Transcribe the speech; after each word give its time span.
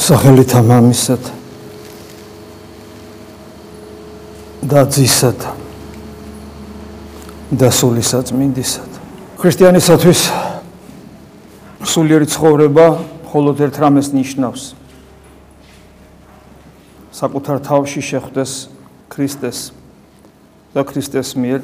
სახელით 0.00 0.54
ამამისად 0.56 1.26
და 4.64 4.84
ძისად 4.88 5.42
და 7.52 7.68
სულისად 7.68 8.32
მინდისად. 8.32 8.88
ქრისტიანისათვის 9.36 10.22
სულიერი 11.84 12.30
ცხოვრება 12.32 12.86
მხოლოდ 13.28 13.60
ერთ 13.66 13.76
რამეს 13.84 14.08
ნიშნავს. 14.16 14.62
საკუთარ 17.12 17.60
თავში 17.60 18.00
შეხვდეს 18.00 18.52
ქრისტეს 19.12 19.58
და 20.72 20.80
ქრისტეს 20.80 21.36
მიერ 21.36 21.60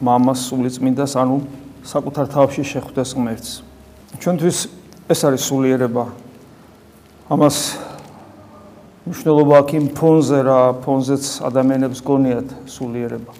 მამას 0.00 0.48
სულიწმინდას 0.48 1.12
ანუ 1.12 1.44
საკუთარ 1.84 2.26
თავში 2.32 2.64
შეხვდეს 2.64 3.10
ღმერთს. 3.20 3.50
ჩვენთვის 4.16 4.58
ეს 5.12 5.20
არის 5.28 5.42
სულიერება 5.44 6.29
ამას 7.30 7.56
მნიშვნელობა 9.06 9.58
აქვს 9.62 9.74
იმ 9.78 9.84
ფონზე 9.94 10.38
რა 10.42 10.60
ფონზეც 10.82 11.26
ადამიანებს 11.46 12.00
გონიათ 12.02 12.48
სულიერება. 12.66 13.32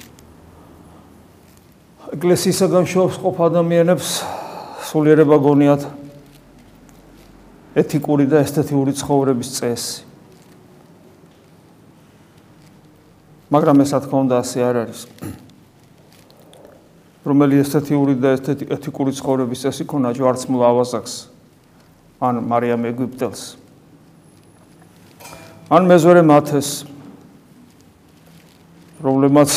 ეკლესიისგან 2.14 2.86
შობს 2.86 3.18
ყოფ 3.18 3.40
ადამიანებს 3.50 4.08
სულიერება 4.86 5.36
გონიათ 5.42 5.82
ეთიკური 7.82 8.30
და 8.30 8.46
ესთეტიური 8.46 8.94
ცხოვრების 8.94 9.50
წესი. 9.58 10.06
მაგრამ 13.50 13.76
ეს 13.82 13.90
რა 13.90 14.00
თქმა 14.06 14.18
უნდა 14.22 14.36
ასე 14.38 14.58
არ 14.70 14.76
არის. 14.86 15.00
რომელი 17.26 17.54
ესთეტიური 17.58 18.14
და 18.22 18.38
ეთიკური 18.70 19.10
ცხოვრების 19.18 19.58
წესი 19.66 19.82
ქონა 19.90 20.14
ჯვარცმულ 20.14 20.62
ავაზაკს 20.62 21.14
ან 22.22 22.34
მარიამ 22.46 22.86
ეგვიპტელს 22.86 23.69
ან 25.70 25.82
მეზორე 25.86 26.22
მათეს. 26.26 26.84
პრობლემაც 29.00 29.50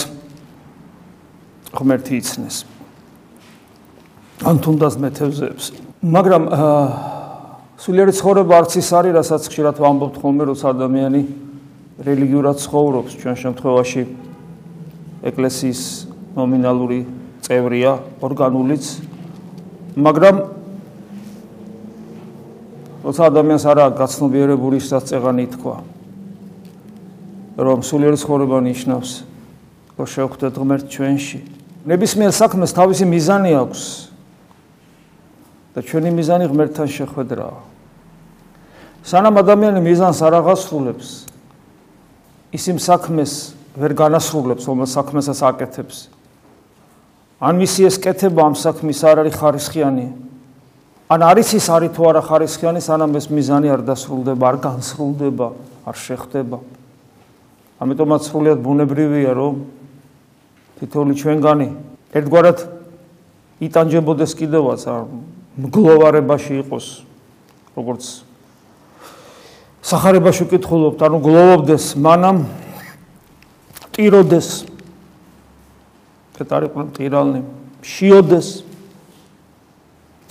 ღმერთი 1.73 2.13
იცნეს. 2.21 2.57
ან 4.43 4.55
თუნდაც 4.63 4.93
მეთევზეებს 5.03 5.83
მაგრამ 6.03 6.43
სულიერი 7.79 8.11
ცხოვრება 8.11 8.57
არც 8.59 8.75
ის 8.75 8.89
არის 8.91 9.13
რასაც 9.15 9.43
ხშირად 9.47 9.77
ვამბობთ 9.79 10.15
ხოლმე 10.19 10.43
რომ 10.51 10.59
ადამიანი 10.67 11.21
რელიგიურად 12.03 12.57
ცხოვრობს. 12.59 13.11
ჩვენ 13.23 13.35
შემთხვევაში 13.39 14.03
ეკლესიის 15.23 15.81
ნომინალური 16.35 16.99
წევრია 17.47 17.91
ორგანულიც. 18.19 18.83
მაგრამ 19.95 20.35
როცა 23.07 23.21
ადამიანს 23.31 23.63
არა 23.63 23.85
გაცნობიერებული 23.95 24.79
საწეღანი 24.83 25.45
თქვა 25.55 25.92
რომ 27.57 27.79
სულიერი 27.85 28.17
ცხოვრება 28.17 28.57
ნიშნავს 28.65 29.11
რომ 29.97 30.07
შევხვდეთ 30.09 30.53
ღმერთ 30.57 30.85
ჩვენში. 30.89 31.39
ნებისმიერ 31.85 32.31
საქმეს 32.33 32.71
თავისი 32.73 33.05
მიზანი 33.05 33.51
აქვს. 33.53 33.81
და 35.73 35.81
ჩვენი 35.81 36.09
მიზანი 36.13 36.45
ღმერთთან 36.53 36.87
შეხვედრაა. 36.87 37.57
სანამ 39.03 39.35
ადამიანი 39.41 39.81
მიზანს 39.81 40.19
არ 40.21 40.33
აღასრულებს, 40.39 41.07
ის 42.53 42.63
იმ 42.69 42.77
საქმეს 42.77 43.31
ვერ 43.73 43.91
განასრულებს, 43.97 44.69
რომელ 44.69 44.89
საქმესაც 44.93 45.39
აკეთებს. 45.41 45.97
ან 47.41 47.53
მისი 47.57 47.89
ეს 47.89 47.97
კეთება 47.97 48.45
ამ 48.47 48.55
საქმის 48.55 48.99
არ 49.01 49.25
არის 49.25 49.35
ხარისხიანი. 49.41 50.07
ან 51.09 51.19
არის 51.25 51.49
ის 51.57 51.65
არის 51.73 51.91
თუ 51.97 52.01
არა 52.05 52.21
ხარისხიანი, 52.21 52.79
სანამ 52.79 53.17
ეს 53.17 53.27
მიზანი 53.33 53.67
არ 53.73 53.81
დასრულდება, 53.81 54.43
არ 54.45 54.57
განსრულდება, 54.61 55.47
არ 55.89 55.95
შეხვდება. 55.97 56.57
ამიტომაც 57.83 58.21
სრულიად 58.31 58.59
ბუნებრივია, 58.63 59.31
რომ 59.35 59.63
თითოეული 60.79 61.13
ჩვენგანი 61.19 61.67
ერთგვარად 62.15 62.59
იტანჯებოდეს 63.63 64.31
კიდევაც 64.39 64.81
არ 64.87 65.01
მგლოვარებაში 65.59 66.53
იყოს, 66.63 66.87
როგორც 67.75 68.03
сахарებაში 69.83 70.47
ვკითხულობთ, 70.47 70.99
ანუ 71.03 71.17
გლოვობდეს 71.27 71.85
მანამ 71.99 72.37
ტიროდეს 73.93 74.47
კეტარი 76.33 76.71
ყრ 76.73 76.87
ტირალნი 76.97 77.41
შიოდეს 77.83 78.47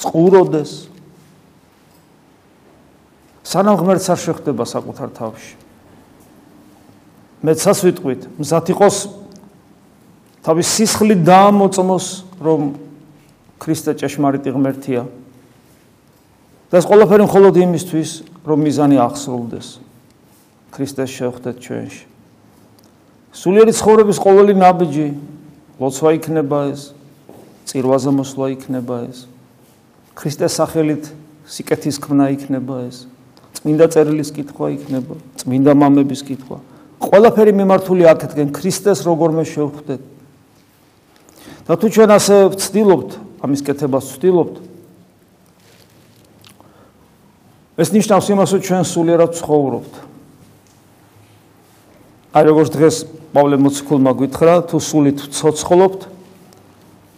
წყუროდეს. 0.03 0.72
სანამ 3.47 3.76
ღმერთს 3.78 4.09
არ 4.10 4.19
შეხვდება 4.19 4.65
საკუთარ 4.66 5.12
თავში. 5.15 5.55
მეცას 7.42 7.78
ვიტყვით, 7.82 8.22
მზად 8.38 8.70
იყოს 8.72 8.97
თავის 10.47 10.69
სისხლით 10.78 11.20
დაამოწმოს, 11.26 12.06
რომ 12.42 12.60
ქრისტე 13.62 13.94
ჭეშმარიტი 13.98 14.50
ღმერთია. 14.54 15.03
და 16.72 16.81
ეს 16.81 16.86
ყველაფერი 16.88 17.28
მხოლოდ 17.28 17.54
იმისთვის, 17.62 18.10
რომ 18.48 18.58
მიზანი 18.64 18.97
აღსრულდეს. 18.97 19.69
ქრისტეს 20.72 21.10
შეხვდეთ 21.12 21.56
ჩვენში. 21.60 22.04
სულიერი 23.36 23.72
ცხოვრების 23.76 24.19
ყოველი 24.19 24.52
ნაბიჯი 24.56 25.08
ლოცვა 25.76 26.10
იქნება 26.16 26.58
ეს, 26.72 26.97
წირვაზე 27.69 28.10
მოსვლა 28.16 28.47
იქნება 28.56 28.97
ეს. 29.12 29.28
ქრისტეს 30.16 30.52
სახელით 30.56 31.12
სიკეთის 31.44 31.97
ქმნა 32.00 32.32
იქნება 32.41 32.88
ეს. 32.88 33.04
წმინდა 33.60 33.86
წერილის 33.92 34.31
კითხვა 34.32 34.66
იქნება, 34.75 35.14
წმინდა 35.44 35.72
მამების 35.76 36.22
კითხვა. 36.25 36.72
ყველაფერი 37.12 37.53
მიმართული 37.53 38.06
აქეთკენ 38.09 38.50
ქრისტეს 38.56 39.05
როგორმე 39.05 39.45
შევხვდეთ. 39.45 40.03
და 41.69 41.77
თუ 41.77 41.87
ჩვენ 41.93 42.11
ასე 42.17 42.37
ვცდილობთ, 42.56 43.11
ამის 43.45 43.61
კეთებას 43.69 44.05
ვცდილობთ, 44.17 44.55
ეს 47.77 47.89
ნიშნავს 47.93 48.27
იმას, 48.33 48.49
რომ 48.56 48.61
ჩვენ 48.65 48.84
სულიერად 48.89 49.31
ცხოვრობთ. 49.37 49.95
აი 52.33 52.43
როგორც 52.49 52.69
დღეს 52.81 52.97
პავლე 53.37 53.56
მოციქულმა 53.61 54.12
გითხრა, 54.17 54.55
თუ 54.73 54.77
სულით 54.81 55.19
ცოცხლობთ, 55.37 56.00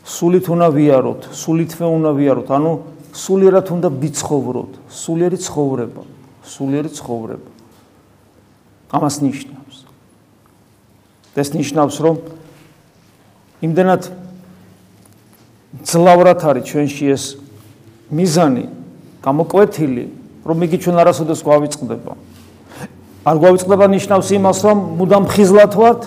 სულით 0.03 0.47
უნდა 0.51 0.69
ვიაროთ, 0.75 1.23
სულითვე 1.31 1.87
უნდა 1.87 2.11
ვიაროთ, 2.19 2.49
ანუ 2.51 2.73
სულიერად 3.15 3.67
უნდა 3.71 3.89
ვიცხოვროთ, 3.95 4.73
სულიერი 4.91 5.39
ცხოვრება, 5.39 6.03
სულიერი 6.43 6.91
ცხოვრება. 6.99 7.51
ამას 8.91 9.17
ნიშნავს 9.23 9.64
ეს 11.35 11.49
ნიშნავს 11.51 11.97
რომ 11.99 12.17
იმდენად 13.65 14.03
ძლავრად 15.83 16.41
არის 16.47 16.65
ჩვენში 16.71 17.05
ეს 17.11 17.25
მიზანი 18.15 18.65
გამოკვეთილი 19.25 20.05
რომ 20.47 20.59
იგი 20.69 20.77
ჩვენ 20.85 20.97
არასოდეს 21.03 21.41
გვავიწყდება. 21.43 22.13
არ 23.25 23.37
გვავიწყდება 23.41 23.87
ნიშნავს 23.89 24.29
იმას 24.37 24.59
რომ 24.63 24.79
მუდამ 25.01 25.25
ხიზლად 25.33 25.73
ვართ 25.75 26.03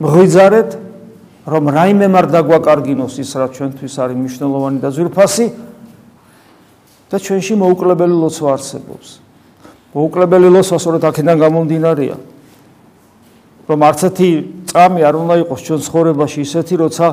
მღვიძარეთ 0.00 0.70
რომ 1.50 1.64
რაიმე 1.74 2.06
მარ 2.14 2.26
დაგვაკარგინოს 2.30 3.14
ის 3.20 3.30
რა 3.34 3.46
ჩვენთვის 3.50 3.94
არის 4.00 4.16
მნიშვნელოვანი 4.16 4.78
და 4.80 4.88
ზურფასი 4.94 5.46
და 7.10 7.16
ჩვენში 7.18 7.54
მოუკლებელი 7.58 8.14
ლოცვა 8.14 8.48
არსებობს. 8.54 9.08
მოუკლებელი 9.90 10.48
ლოცვა 10.54 10.76
სწორედ 10.78 11.02
აქედან 11.10 11.36
გამომდინარეა 11.42 12.16
რომ 13.70 13.80
არც 13.86 14.00
ერთი 14.10 14.28
წამი 14.66 15.00
არ 15.06 15.14
უნდა 15.14 15.34
იყოს 15.46 15.60
ჩვენ 15.62 15.80
ცხოვრებაში 15.86 16.38
ისეთი, 16.42 16.74
როცა 16.82 17.06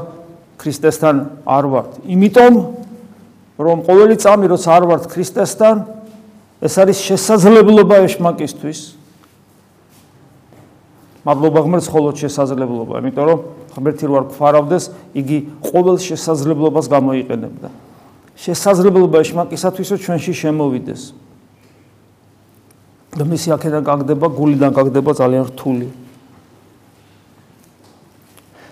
ქრისტესთან 0.57 1.15
არ 1.45 1.65
ვართ. 1.69 1.91
იმიტომ 2.09 2.53
რომ 3.61 3.77
ყოველი 3.85 4.15
წამი 4.17 4.45
როცა 4.49 4.69
არ 4.73 4.83
ვართ 4.89 5.03
ქრისტესთან, 5.13 5.75
ეს 6.61 6.73
არის 6.81 6.97
შესაძლებლობა 6.97 7.95
ეშმაკისთვის. 8.09 8.79
მადლობა 11.27 11.59
ღმერთს 11.61 11.87
ხოლო 11.91 12.09
შესაძლებლობა, 12.17 12.93
იმიტომ 13.03 13.25
რომ 13.27 13.39
ღმერთი 13.77 14.03
რო 14.07 14.13
არ 14.17 14.25
გვფარავდეს, 14.31 14.83
იგი 15.13 15.37
ყოველ 15.61 15.97
შესაძლებლობას 16.01 16.85
გამოიყენებდა. 16.87 17.69
შესაძლებლობა 18.37 19.17
ეშმაკისათვის 19.21 19.87
რომ 19.93 19.99
ჩვენში 20.01 20.33
შემოვიდეს. 20.33 21.01
და 23.17 23.25
მისი 23.25 23.49
აქედან 23.57 23.81
გაგდება, 23.81 24.27
გულიდან 24.29 24.71
გაგდება 24.77 25.11
ძალიან 25.17 25.43
რთული. 25.49 25.89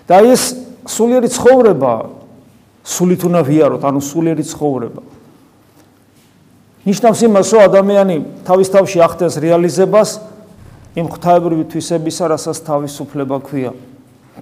და 0.06 0.22
ეს 0.22 0.54
სულიერი 0.86 1.28
ცხოვრება 1.30 1.92
სულით 2.86 3.20
უნდა 3.26 3.40
ვიაროთ, 3.42 3.82
ანუ 3.82 4.00
სულიერი 4.00 4.44
ცხოვრება. 4.46 5.02
ნიშნავს 6.86 7.20
იმას, 7.26 7.48
რომ 7.50 7.62
ადამიანი 7.66 8.16
თავის 8.46 8.68
თავში 8.70 8.98
ახდენს 9.02 9.34
რეალიზებას 9.42 10.10
იმ 10.94 11.06
ღვთაებრივი 11.10 11.64
თვისებისა, 11.66 12.24
რასაც 12.30 12.56
თავისუფლება 12.62 13.36
ქვია. 13.42 13.72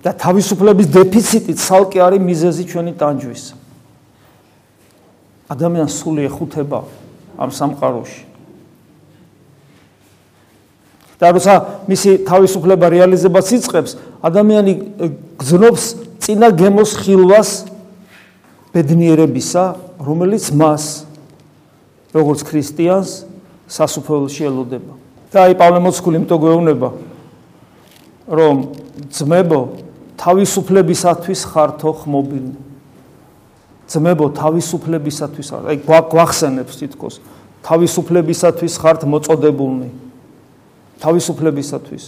და 0.03 0.11
თავისუფლების 0.11 0.91
დეფიციტი 0.91 1.55
ცალკე 1.55 2.03
არის 2.03 2.21
მიზეზი 2.21 2.65
ჩვენი 2.67 2.93
ტანჯვის. 2.99 3.45
ადამიანს 5.49 5.95
სული 6.03 6.27
ეხუთება 6.27 6.81
ამ 7.39 7.51
სამყაროში. 7.55 8.34
და 11.21 11.31
როცა 11.35 11.55
მისი 11.89 12.11
თავისუფლება 12.27 12.87
რეალიზებას 12.91 13.49
იწყებს, 13.59 13.93
ადამიანი 14.25 14.73
გზნობს 15.39 15.85
წინა 16.25 16.49
გემოს 16.59 16.93
ხილვას 17.05 17.51
ბედნიერებისა, 18.75 19.65
რომელიც 20.03 20.51
მას 20.51 20.85
როგორც 22.15 22.41
ქრისტიანს 22.47 23.11
სასופველში 23.69 24.51
ელოდება. 24.51 24.95
და 25.35 25.51
აი 25.51 25.55
პავლე 25.59 25.81
მოციქული 25.83 26.17
იმტო 26.23 26.37
გვეუბნება 26.39 26.89
რომ 28.31 28.57
ძმებო 29.11 29.61
თავისუფლებისათვის 30.15 31.41
ხართო 31.51 31.91
ხმობილი. 32.05 32.53
ძმებო 33.91 34.27
თავისუფლებისათვის 34.39 35.49
აი 35.59 35.77
გვახსენებს 35.83 36.75
თითქოს 36.79 37.19
თავისუფლებისათვის 37.67 38.75
ხართ 38.79 39.01
მოწოდებულნი. 39.11 39.89
თავისუფლებისათვის. 41.03 42.05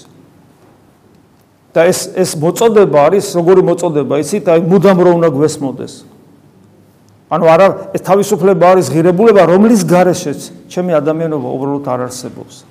და 1.77 1.85
ეს 1.85 2.09
ეს 2.17 2.31
მოწოდება 2.41 2.99
არის 3.13 3.37
როგორი 3.37 3.63
მოწოდება, 3.69 4.17
იცით, 4.25 4.49
აი 4.49 4.61
მუდამ 4.65 4.97
რო 4.97 5.11
უნდა 5.21 5.29
გვესმოდეს. 5.29 5.95
ანუ 7.29 7.45
არა 7.53 7.67
ეს 7.93 8.03
თავისუფლება 8.07 8.65
არის 8.73 8.87
ღირებულება, 8.97 9.43
რომლის 9.45 9.83
გარეშეც 9.85 10.41
ჩემი 10.73 10.97
ადამიანობა 10.97 11.49
უბრალოდ 11.53 11.85
არ 11.85 12.01
არსებობს. 12.09 12.65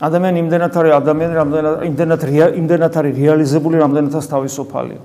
ადამიანი 0.00 0.38
იმდენად 0.40 0.72
არის 0.80 0.92
ადამიანი, 0.96 1.34
რამდენად 1.36 1.74
იმდენად 1.90 2.20
იმდენად 2.56 2.92
არის 2.96 3.12
რეალიზებული, 3.20 3.76
რამდენადაც 3.84 4.24
თავისუფალია. 4.32 5.00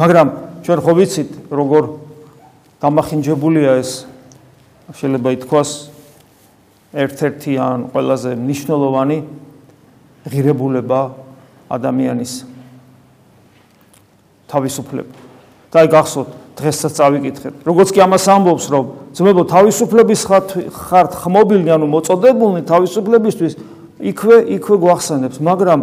მაგრამ 0.00 0.26
ჩვენ 0.64 0.78
ხო 0.80 0.92
ვიცით, 0.96 1.30
როგორ 1.52 1.82
დამახინჯებულია 2.80 3.72
ეს 3.84 4.08
შეიძლება 4.92 5.28
ითქვას 5.36 5.70
ერთ-ერთი 6.92 7.52
ან 7.56 7.78
ყველაზე 7.92 8.30
მნიშვნელოვანი 8.36 9.18
ღირებულება 10.28 11.00
ადამიანის 11.72 12.32
თავისუფლება. 14.52 15.14
და 15.72 15.76
აი 15.80 15.88
გახსოვთ, 15.88 16.28
დღესაც 16.52 16.92
წავიკითხეთ. 17.00 17.54
როგორც 17.64 17.88
კი 17.96 18.00
ამას 18.04 18.24
ამბობს, 18.28 18.64
რომ 18.68 18.84
ძმებო 19.16 19.42
თავისუფლების 19.48 20.20
ხართ 20.68 21.10
ხმობილნი, 21.16 21.70
ანუ 21.72 21.86
მოწოდებულნი 21.88 22.62
თავისუფლებისთვის, 22.68 23.52
იქვე 24.04 24.36
იქვე 24.60 24.76
გვახსენებს, 24.84 25.40
მაგრამ 25.40 25.80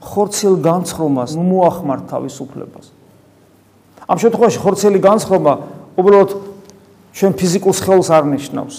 ხორცელ 0.00 0.54
განცხრომას 0.64 1.36
მოახმართ 1.36 2.02
თავისუფლებას. 2.08 2.86
ამ 4.08 4.16
შემთხვევაში 4.22 4.58
ხორცელი 4.64 4.98
განცხრომა 5.04 5.52
უბრალოდ 6.00 6.30
ჩვენ 7.16 7.32
ფიზიკურ 7.32 7.72
სხეულს 7.72 8.08
არ 8.12 8.24
ნიშნავს. 8.28 8.76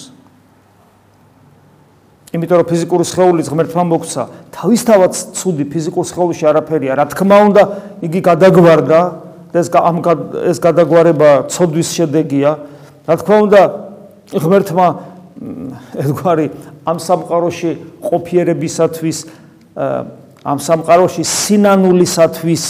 იმიტომ 2.28 2.56
რომ 2.60 2.68
ფიზიკური 2.70 3.04
სხეული 3.08 3.42
ღმერთმა 3.42 3.84
მოგცა, 3.88 4.22
თავისთავად 4.54 5.12
ცუდი 5.34 5.64
ფიზიკურ 5.72 6.04
სხეულში 6.06 6.44
არაფერია. 6.46 6.92
რა 7.00 7.04
თქმა 7.10 7.36
უნდა, 7.50 7.62
იგი 8.04 8.20
გადაგვარდა 8.20 9.00
და 9.50 9.56
ეს 9.58 9.68
ამ 9.74 9.96
ეს 10.52 10.58
გადაგვარება 10.60 11.30
ცოდვის 11.50 11.88
შედეგია. 11.98 12.50
რა 13.08 13.14
თქმა 13.16 13.36
უნდა, 13.48 13.60
ღმერთმა 14.36 14.86
ერთგვარი 15.98 16.46
ამ 16.84 16.98
სამყაროში 16.98 17.70
ყოფიერებისათვის 18.02 19.18
ამ 20.44 20.58
სამყაროში 20.58 21.22
სინანულისათვის 21.24 22.64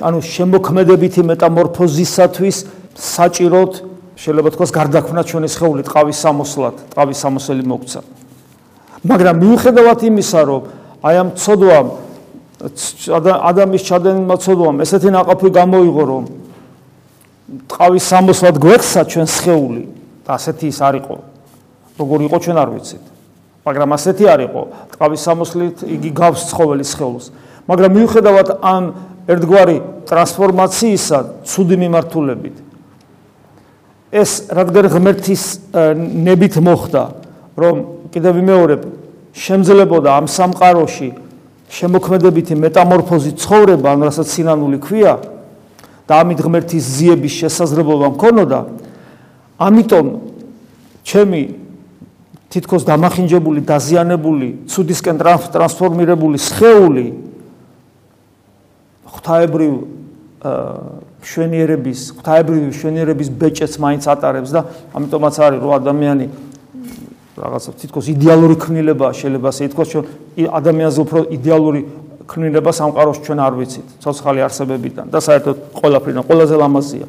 ანუ 0.00 0.18
შემოქმედებითი 0.20 1.22
მეტამორფოზისათვის 1.30 2.56
საჭიროდ 2.96 3.72
შეიძლება 4.16 4.50
თქოს 4.56 4.70
გარდაქმნა 4.72 5.22
ჩვენი 5.28 5.48
შეეული 5.52 5.82
ტყავის 5.84 6.18
სამოსლად, 6.24 6.76
ტყავის 6.96 7.18
სამოსელი 7.20 7.64
მოგცა. 7.68 8.00
მაგრამ 9.04 9.36
მიუხედავად 9.44 9.98
იმისა, 10.08 10.40
რომ 10.48 10.62
აი 11.04 11.14
ამ 11.20 11.28
ცოდვამ 11.36 11.86
ადამიანის 12.56 13.84
ჩადენილმა 13.84 14.36
ცოდვამ 14.40 14.76
ესეთი 14.80 15.12
ناقაფი 15.12 15.48
გამოიღო, 15.52 16.02
რომ 16.08 16.24
ტყავის 17.68 18.04
სამოსლად 18.08 18.56
გვექცა 18.56 19.00
ჩვენ 19.04 19.28
შეეული 19.28 19.82
და 20.24 20.30
ასეთი 20.40 20.66
ის 20.72 20.78
არისო. 20.80 21.16
როგორ 22.00 22.18
იყო 22.26 22.36
ჩვენ 22.40 22.56
არ 22.56 22.68
ვიცით. 22.72 23.04
მაგრამ 23.68 23.90
ასეთი 24.00 24.24
არისო. 24.32 24.62
ტყავის 24.96 25.20
სამოსლით 25.28 25.76
იგი 25.84 26.10
გავს 26.16 26.40
ცხოველის 26.50 26.90
შეეულს. 26.96 27.26
მაგრამ 27.68 27.90
მიუხედავად 28.00 28.48
ამ 28.64 28.84
ერთგვარი 29.28 29.76
ტრანსფორმაციისა, 30.08 31.18
ცუდი 31.44 31.76
მიმართულებით 31.84 32.65
ეს 34.12 34.50
რადგან 34.54 34.86
ღმერთის 34.92 35.42
ნებით 36.26 36.58
მოხდა 36.62 37.02
რომ 37.58 37.76
კიდევ 38.14 38.32
ვიმეორებ 38.38 38.82
შემძლებოდა 39.34 40.10
ამ 40.14 40.26
სამყაროში 40.30 41.08
შემოქმედებითი 41.66 42.54
მეტამორფოზი 42.62 43.32
ცხოვრება 43.42 43.88
ან 43.96 44.00
რასაც 44.06 44.28
სინანული 44.30 44.78
ქვია 44.78 45.18
და 46.06 46.22
ამით 46.22 46.38
ღმერთის 46.46 46.84
ზიების 46.86 47.34
შესაძლებლობა 47.42 48.06
მქონოდა 48.14 48.60
ამიტომ 49.58 50.06
ჩემი 51.02 51.42
თითქოს 52.54 52.86
დამახინჯებული 52.86 53.60
დაზიანებული 53.66 54.48
ცუდისკენ 54.70 55.18
ტრანსფორმირებული 55.50 56.38
სხეული 56.38 57.06
ღვთაებრივ 59.10 59.72
შვენიერების, 61.26 62.00
ღვთაებრივი 62.16 62.70
შვენიერების 62.70 63.28
ბეჭედს 63.34 63.76
მაინც 63.82 64.04
ატარებს 64.06 64.50
და 64.54 64.60
ამიტომაც 64.94 65.34
არის 65.42 65.58
რომ 65.58 65.72
ადამიანი 65.74 66.26
რაღაცა 67.36 67.70
თითქოს 67.82 68.06
იდეალური 68.14 68.56
ქმნილება 68.56 69.10
შეიძლება 69.12 69.48
ასე 69.50 69.62
ითქვას 69.68 69.88
ჩვენ 69.92 70.04
ადამიანზე 70.56 70.98
უფრო 71.04 71.20
იდეალური 71.36 71.80
ქმნილება 72.30 72.70
სამყაროში 72.72 73.20
ჩვენ 73.26 73.38
არ 73.42 73.52
ვიცით 73.58 73.86
ცოცხალი 74.02 74.40
არსებებიდან 74.46 75.06
და 75.12 75.18
საერთოდ 75.20 75.56
ყველაფრიდან 75.76 76.22
ყველაზე 76.26 76.54
ლამაზია. 76.62 77.06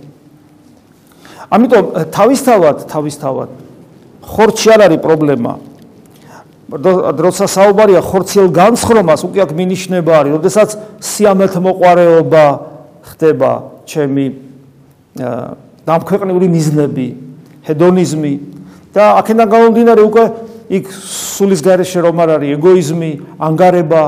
ამიტომ 1.48 1.86
თავისთავად 2.12 2.78
თავისთავად 2.92 3.50
ხორცი 4.28 4.68
არ 4.76 4.82
არის 4.88 5.00
პრობლემა. 5.06 5.54
როცა 6.68 7.46
საუბარია 7.48 8.02
ხორციელ 8.04 8.52
განსხრომას, 8.52 9.24
უკვე 9.24 9.40
აქ 9.48 9.52
მინიშნება 9.56 10.12
არის, 10.20 10.32
როდესაც 10.36 10.70
სიამეთ 11.00 11.54
მოყარეობა 11.64 12.46
ხდება 13.08 13.77
ჩემი 13.88 14.26
დამქვეყნიური 15.88 16.48
მიზნები, 16.52 17.08
ჰედონიზმი 17.68 18.34
და 18.94 19.04
აქედან 19.24 19.48
გამომდინარე 19.52 20.02
უკვე 20.04 20.24
იქ 20.68 20.86
სულის 20.92 21.62
გარეშე 21.64 22.04
რომ 22.04 22.20
არ 22.24 22.30
არის 22.38 22.50
ეგოიზმი, 22.60 23.12
ანგარება, 23.40 24.04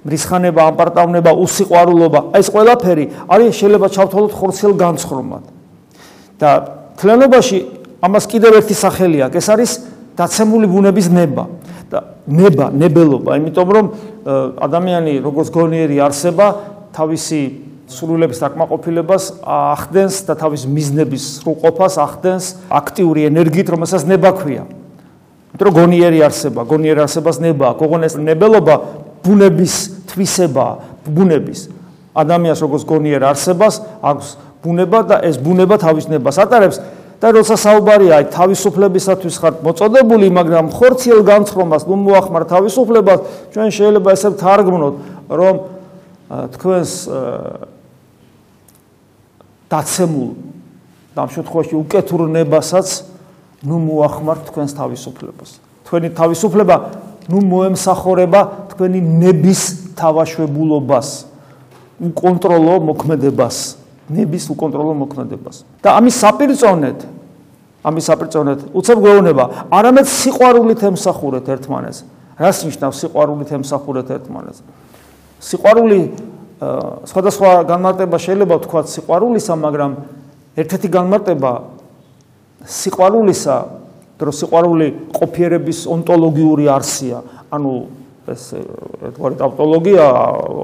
მრისხანება, 0.00 0.60
ამპარტავნება, 0.72 1.30
უსიყვარულობა, 1.44 2.20
ეს 2.40 2.48
ყველაფერი 2.48 3.04
არის 3.28 3.52
შეიძლება 3.60 3.86
ჩავთვალოთ 3.92 4.32
ხორციელ 4.32 4.74
განსხრომად. 4.80 5.44
და 6.40 6.50
თლიანობაში 6.96 7.58
ამას 8.00 8.24
კიდევ 8.32 8.52
ერთი 8.64 8.74
სახელი 8.80 9.18
აქვს, 9.28 9.36
ეს 9.36 9.48
არის 9.52 9.70
დაცემული 10.16 10.66
ბუნების 10.72 11.08
ნება. 11.12 11.44
და 11.90 11.98
ნება, 12.30 12.70
ნებელობა, 12.70 13.30
იმიტომ 13.36 13.68
რომ 13.74 13.86
ადამიანი 14.62 15.12
როგორც 15.26 15.48
გონიერი 15.50 15.96
არსება, 15.98 16.46
თავისი 16.94 17.69
სრულების 17.90 18.38
დაკმაყოფილებას 18.40 19.24
ახდენს 19.42 20.14
და 20.28 20.34
თავის 20.38 20.62
მიზნების 20.70 21.24
სრულყოფას 21.40 21.94
ახდენს 21.98 22.44
აქტიური 22.70 23.26
ენერგიით, 23.30 23.68
რომელსაც 23.74 24.06
ნება 24.06 24.30
ქვია. 24.38 24.64
იმიტომ 25.50 25.66
რომ 25.66 25.74
გონიერი 25.80 26.20
არსება, 26.24 26.60
გონიერი 26.64 27.00
არსებას 27.04 27.36
ნება, 27.42 27.74
გოგონ 27.74 28.06
ეს 28.06 28.14
ნებელობა 28.16 28.74
ბუნების 29.26 29.74
თვისება, 30.08 30.66
ბუნების 31.10 31.60
ადამიანს 32.14 32.62
როგორც 32.64 32.82
გონიერ 32.90 33.22
არსებას 33.30 33.74
აქვს 34.02 34.28
ბუნება 34.64 35.00
და 35.06 35.16
ეს 35.24 35.38
ბუნება 35.40 35.78
თავის 35.80 36.10
ნებას 36.10 36.38
ატარებს 36.42 36.80
და 37.20 37.32
როცა 37.36 37.56
საუბარია 37.60 38.18
თავისუფლებისათვის 38.32 39.34
ხართ 39.40 39.56
მოწოდებული, 39.64 40.26
მაგრამ 40.32 40.72
ხორციელ 40.72 41.20
განცხრომას 41.20 41.84
ნუ 41.84 41.96
მოახმარ 42.00 42.44
თავისუფლებას, 42.48 43.20
ჩვენ 43.52 43.68
შეიძლება 43.76 44.08
ესე 44.16 44.30
თარგმნოთ, 44.40 44.94
რომ 45.28 45.54
თქვენს 46.56 46.90
დაცემულ 49.70 50.30
ამ 51.20 51.28
შემთხვევაში 51.28 51.74
უკეთურნებასაც 51.76 52.88
ნუ 53.60 53.76
მოახმარ 53.76 54.38
თქვენს 54.48 54.72
თავისუფლებას. 54.72 55.50
თქვენი 55.84 56.08
თავისუფლება 56.16 56.76
ნუ 57.28 57.38
მოემსახურება 57.44 58.40
თქვენი 58.72 59.00
ნების 59.20 59.60
თავაშვებულობას, 60.00 61.08
უკონტროლო 62.00 62.74
მოქმედებას. 62.88 63.56
ნების 64.10 64.44
უკონტროლო 64.50 64.92
მოქმედებას. 65.06 65.56
და 65.84 65.88
ამის 66.00 66.14
საპირწონეთ 66.24 66.98
ამის 67.80 68.04
საპირწონეთ 68.10 68.60
უცებ 68.76 68.98
გვეუბნება, 69.00 69.44
არამედ 69.72 70.06
სიყვარულით 70.08 70.80
ემსახურეთ 70.90 71.46
ერთმანეს. 71.48 72.04
რას 72.36 72.58
ნიშნავს 72.68 72.96
სიყვარულით 73.00 73.50
ემსახურეთ 73.56 74.08
ერთმანეს? 74.20 74.58
სიყვარული 75.40 76.00
სხვადასხვა 76.60 77.50
განმარტება 77.64 78.16
შეიძლება 78.20 78.54
ვთქვა 78.60 78.80
სიყვარულისა, 78.92 79.54
მაგრამ 79.56 79.92
ერთ-ერთი 80.60 80.88
განმარტება 80.92 81.52
სიყვარულისა 82.68 83.56
დრო 84.20 84.32
სიყვარული 84.36 84.88
ყოფიერების 85.16 85.78
ონტოლოგიური 85.88 86.68
არსია. 86.68 87.24
ანუ 87.48 87.72
ეს 88.28 88.42
თქვა 89.16 89.28
ტავტოლოგია, 89.40 90.04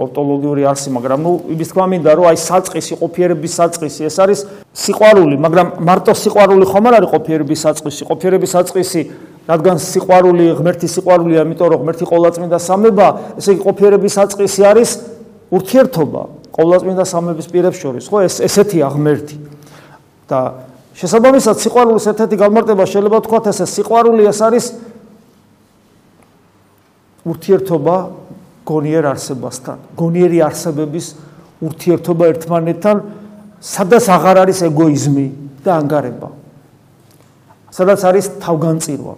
ონტოლოგიური 0.04 0.62
არსი, 0.68 0.92
მაგრამ 0.92 1.18
ნუ 1.24 1.32
იმის 1.56 1.68
თქმა 1.72 1.86
მინდა 1.96 2.10
რომ 2.12 2.26
აი 2.30 2.38
საწყისი 2.44 2.92
ყოფიერების 3.00 3.52
საწყისი 3.56 4.00
ეს 4.06 4.16
არის 4.20 4.40
სიყვარული, 4.76 5.34
მაგრამ 5.40 5.66
მარტო 5.80 6.12
სიყვარული 6.12 6.64
ხომ 6.68 6.84
არ 6.86 6.94
არის 7.00 7.10
ყოფიერების 7.16 7.60
საწყისი? 7.64 8.02
ყოფიერების 8.12 8.50
საწყისი 8.52 9.00
რადგან 9.46 9.76
სიყვარული 9.78 10.44
ღმერთის 10.58 10.90
სიყვარულია, 11.00 11.40
იმიტომ 11.46 11.68
რომ 11.72 11.80
ღმერთი 11.86 12.04
ყოვლადწმინდა 12.10 12.58
სამება, 12.60 13.06
ესე 13.40 13.50
იგი 13.56 13.62
ყოფიერების 13.62 14.12
საწყისი 14.18 14.60
არის 14.66 14.90
ურთიერთობა 15.52 16.22
ყოვლადწმინდა 16.56 17.04
სამების 17.04 17.46
პირებს 17.52 17.78
შორის, 17.78 18.04
ხო? 18.08 18.24
ეს 18.26 18.40
ესეთია 18.42 18.88
ღმერთი. 18.90 19.36
და 20.26 20.66
შესაბამისად 20.98 21.60
სიყვარულის 21.62 22.06
ერთ-ერთი 22.10 22.36
გამარტება 22.40 22.84
შეიძლება 22.90 23.18
ვთქვათ 23.22 23.50
ესე 23.52 23.66
სიყვარული 23.70 24.26
ეს 24.26 24.40
არის 24.42 24.64
ურთიერთობა 27.26 27.96
გონიერ 28.66 29.04
არსებასთან 29.12 29.84
გონიერი 30.00 30.40
არსებების 30.46 31.06
ურთიერთობა 31.62 32.24
ერთმანეთთან 32.32 32.96
სადაც 33.62 34.04
აღარ 34.16 34.42
არის 34.46 34.58
ეგოიზმი 34.66 35.26
და 35.62 35.70
ანგარება 35.78 36.30
სადაც 37.76 38.00
არის 38.10 38.26
თავგანწირვა 38.42 39.14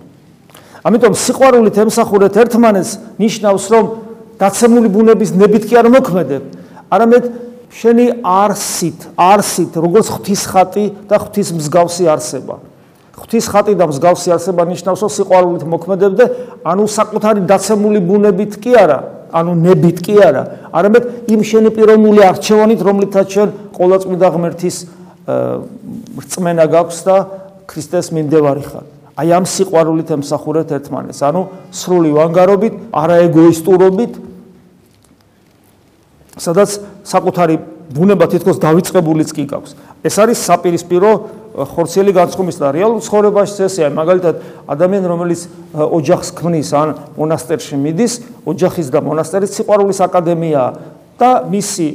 ამიტომ 0.89 1.15
სიყვარულით 1.25 1.81
ემსახურეთ 1.89 2.37
ერთმანეთს 2.45 2.93
ნიშნავს 3.17 3.65
რომ 3.73 3.85
დაცემული 4.39 4.89
ბუნების 4.95 5.31
ნებით 5.35 5.65
კი 5.69 5.75
არ 5.83 5.89
მოქმედებ 5.93 6.43
არამედ 6.89 7.25
შენი 7.69 8.07
არსით, 8.25 9.13
არსით, 9.21 9.77
როგორც 9.77 10.09
ღვთის 10.09 10.43
ხატი 10.49 10.85
და 11.09 11.21
ღვთის 11.21 11.53
მსგავსი 11.59 12.09
არსება. 12.09 12.57
ღვთის 13.19 13.47
ხატი 13.53 13.75
და 13.77 13.89
მსგავსი 13.93 14.33
არსება 14.33 14.65
ნიშნავს, 14.73 15.01
რომ 15.05 15.11
სიყვარულით 15.13 15.65
მოქმედებდე, 15.69 16.25
ანუ 16.65 16.85
საკუთარი 16.89 17.41
დაცემული 17.45 18.01
ბუნებით 18.09 18.57
კი 18.63 18.73
არა, 18.73 18.99
ანუ 19.37 19.53
ნებით 19.69 19.99
კი 20.01 20.15
არა, 20.17 20.43
არამედ 20.73 21.05
იმ 21.29 21.41
შენი 21.45 21.71
პიროვნული 21.77 22.21
არჩევანით, 22.25 22.81
რომლითაც 22.89 23.27
შენ 23.37 23.49
ყოვლადწმინდა 23.77 24.29
ღმერთის 24.33 24.77
რწმენა 26.25 26.65
გაქვს 26.73 26.99
და 27.05 27.17
ქრისტეს 27.69 28.09
მიმდევარი 28.17 28.65
ხარ. 28.65 28.87
აი 29.19 29.29
ამ 29.35 29.45
სიყვარულით 29.45 30.09
ემსახურეთ 30.15 30.73
ერთმანეთს, 30.79 31.21
ანუ 31.27 31.43
სრული 31.75 32.11
ვანგარობით, 32.17 32.75
არაეგოისტურობით, 32.97 34.13
სადაც 36.39 36.71
საკუთარი 37.05 37.57
ბუნება 37.93 38.27
თითქოს 38.29 38.59
დაიწყებულიც 38.63 39.31
კი 39.33 39.45
გაქვს. 39.49 39.73
ეს 40.05 40.15
არის 40.19 40.39
საპირისპირო 40.49 41.11
ხორციელი 41.59 42.13
განსხვმის 42.15 42.57
და 42.61 42.69
რეალურ 42.71 43.01
ცხოვრებაში 43.03 43.55
წესია. 43.59 43.91
მაგალითად, 43.91 44.35
ადამიანი 44.69 45.07
რომელიც 45.09 45.41
ოჯახს 45.75 46.29
ქმნის 46.39 46.69
ან 46.77 46.89
მონასტერში 47.19 47.77
მიდის, 47.77 48.13
ოჯახის 48.47 48.89
და 48.93 48.99
მონასტერის 49.03 49.51
სიყვარულის 49.59 49.99
აკადემიაა 50.07 50.71
და 51.19 51.31
მისი 51.51 51.89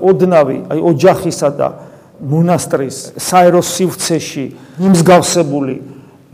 ოდნავი, 0.00 0.56
აი 0.72 0.78
ოჯახისა 0.80 1.48
და 1.58 1.68
მონასტრის 2.16 2.96
საერო 3.20 3.60
სივრცეში 3.60 4.46
მიმსგავსებული 4.80 5.76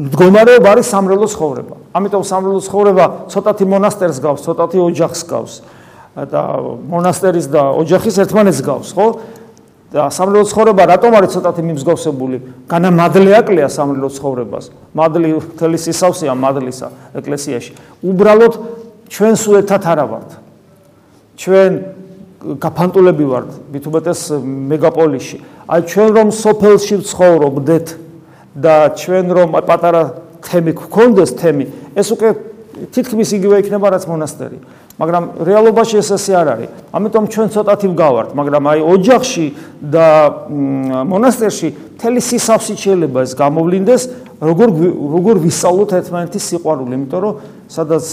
მდგომარეობა 0.03 0.69
არის 0.73 0.87
სამრელო 0.89 1.27
ცხოვრება. 1.31 1.75
ამიტომ 1.95 2.23
სამრელო 2.23 2.61
ცხოვრება 2.67 3.05
ცოტათი 3.29 3.65
მონასტერს 3.67 4.19
გავს, 4.23 4.41
ცოტათი 4.47 4.79
ოჯახს 4.79 5.21
გავს. 5.27 5.53
და 6.16 6.42
მონასტერის 6.92 7.47
და 7.49 7.62
ოჯახის 7.81 8.16
ერთმანეთს 8.26 8.61
გავს, 8.61 8.90
ხო? 8.92 9.07
და 9.92 10.09
სამლელო 10.09 10.49
ცხოვრება 10.49 10.83
რატომ 10.88 11.12
არის 11.21 11.31
ცოტათი 11.37 11.62
მიმსგავსებული? 11.69 12.37
განა 12.69 12.90
მადლე 12.97 13.33
აკლია 13.37 13.69
სამლელო 13.69 14.09
ცხოვრებას. 14.09 14.64
მადლი 14.97 15.31
თელი 15.61 15.78
სისავსეა 15.85 16.33
მადლისა 16.33 16.88
ეკლესიაში. 17.21 17.73
უბრალოდ 18.00 18.52
ჩვენ 19.12 19.35
სულეთად 19.37 19.83
არა 19.92 20.04
ვართ. 20.09 20.31
ჩვენ 21.37 21.73
გაფანტულები 22.57 23.25
ვართ, 23.28 23.50
მithumetes 23.73 24.21
მეგაპოლიში. 24.42 25.38
აი 25.69 25.81
ჩვენ 25.92 26.09
რომ 26.16 26.28
სოფელში 26.33 26.95
ვცხოვრობდეთ 27.04 27.87
და 28.57 28.75
ჩვენ 28.97 29.26
რომ 29.37 29.49
პატარა 29.61 30.02
თემი 30.40 30.73
გქონდეს 30.73 31.31
თემი, 31.38 31.64
ეს 31.95 32.09
უკვე 32.16 32.28
თითქმის 32.90 33.28
იგივე 33.38 33.57
იქნება 33.62 33.92
რაც 33.95 34.04
მონასტერი. 34.11 34.59
მაგრამ 35.02 35.25
რეალობაში 35.42 35.99
ეს 35.99 36.09
ასე 36.14 36.32
არ 36.38 36.49
არის. 36.54 36.68
ამიტომ 36.94 37.25
ჩვენ 37.26 37.49
ცოტათი 37.50 37.87
ვგავართ, 37.90 38.28
მაგრამ 38.38 38.62
აი 38.71 38.80
ოჯახში 38.87 39.47
და 39.82 40.06
მონასტერში 41.11 41.68
თელი 41.99 42.21
სისავსი 42.23 42.75
შეიძლება 42.78 43.18
ეს 43.26 43.32
გამოვლინდეს, 43.35 44.02
როგორ 44.38 44.68
როგორ 45.02 45.35
ვისწავლოთ 45.42 45.90
ერთმანეთის 45.99 46.42
სიყვარული, 46.54 46.92
იმიტომ 46.94 47.18
რომ 47.18 47.35
სადაც 47.66 48.06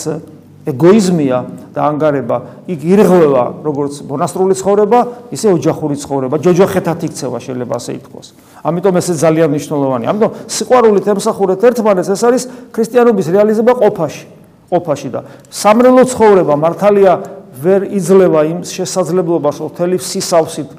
ეგოიზმია 0.69 1.37
და 1.73 1.79
ანგარება, 1.93 2.37
იქ 2.67 2.79
ირღვევა 2.83 3.43
როგორც 3.63 3.93
მონასტრული 4.09 4.53
ცხოვრება, 4.57 4.99
ისე 5.29 5.53
ოჯახური 5.55 5.95
ცხოვრება, 5.97 6.35
ჯოჯოხეთად 6.41 6.99
იქცევა 7.05 7.37
შეიძლება 7.37 7.73
ასე 7.79 7.91
ითქვას. 8.01 8.27
ამიტომ 8.65 8.93
ეს 8.97 9.07
ძალიან 9.13 9.49
მნიშვნელოვანია. 9.53 10.07
ამიტომ 10.09 10.31
სიყვარულით 10.57 11.05
ემსახურეთ 11.05 11.61
ერთმანეთს, 11.69 12.09
ეს 12.17 12.21
არის 12.25 12.43
ქრისტიანობის 12.73 13.27
რეალიზება 13.29 13.73
ყოფაში. 13.77 14.38
ყოფაში 14.69 15.09
და 15.13 15.21
სამრელო 15.49 16.03
ცხოვრება 16.13 16.55
მართალია 16.55 17.13
ვერ 17.59 17.81
იძლევა 17.99 18.41
იმ 18.53 18.59
შესაძლებლობას 18.69 19.57
ოფთელი 19.67 19.97
სისავსით 19.99 20.69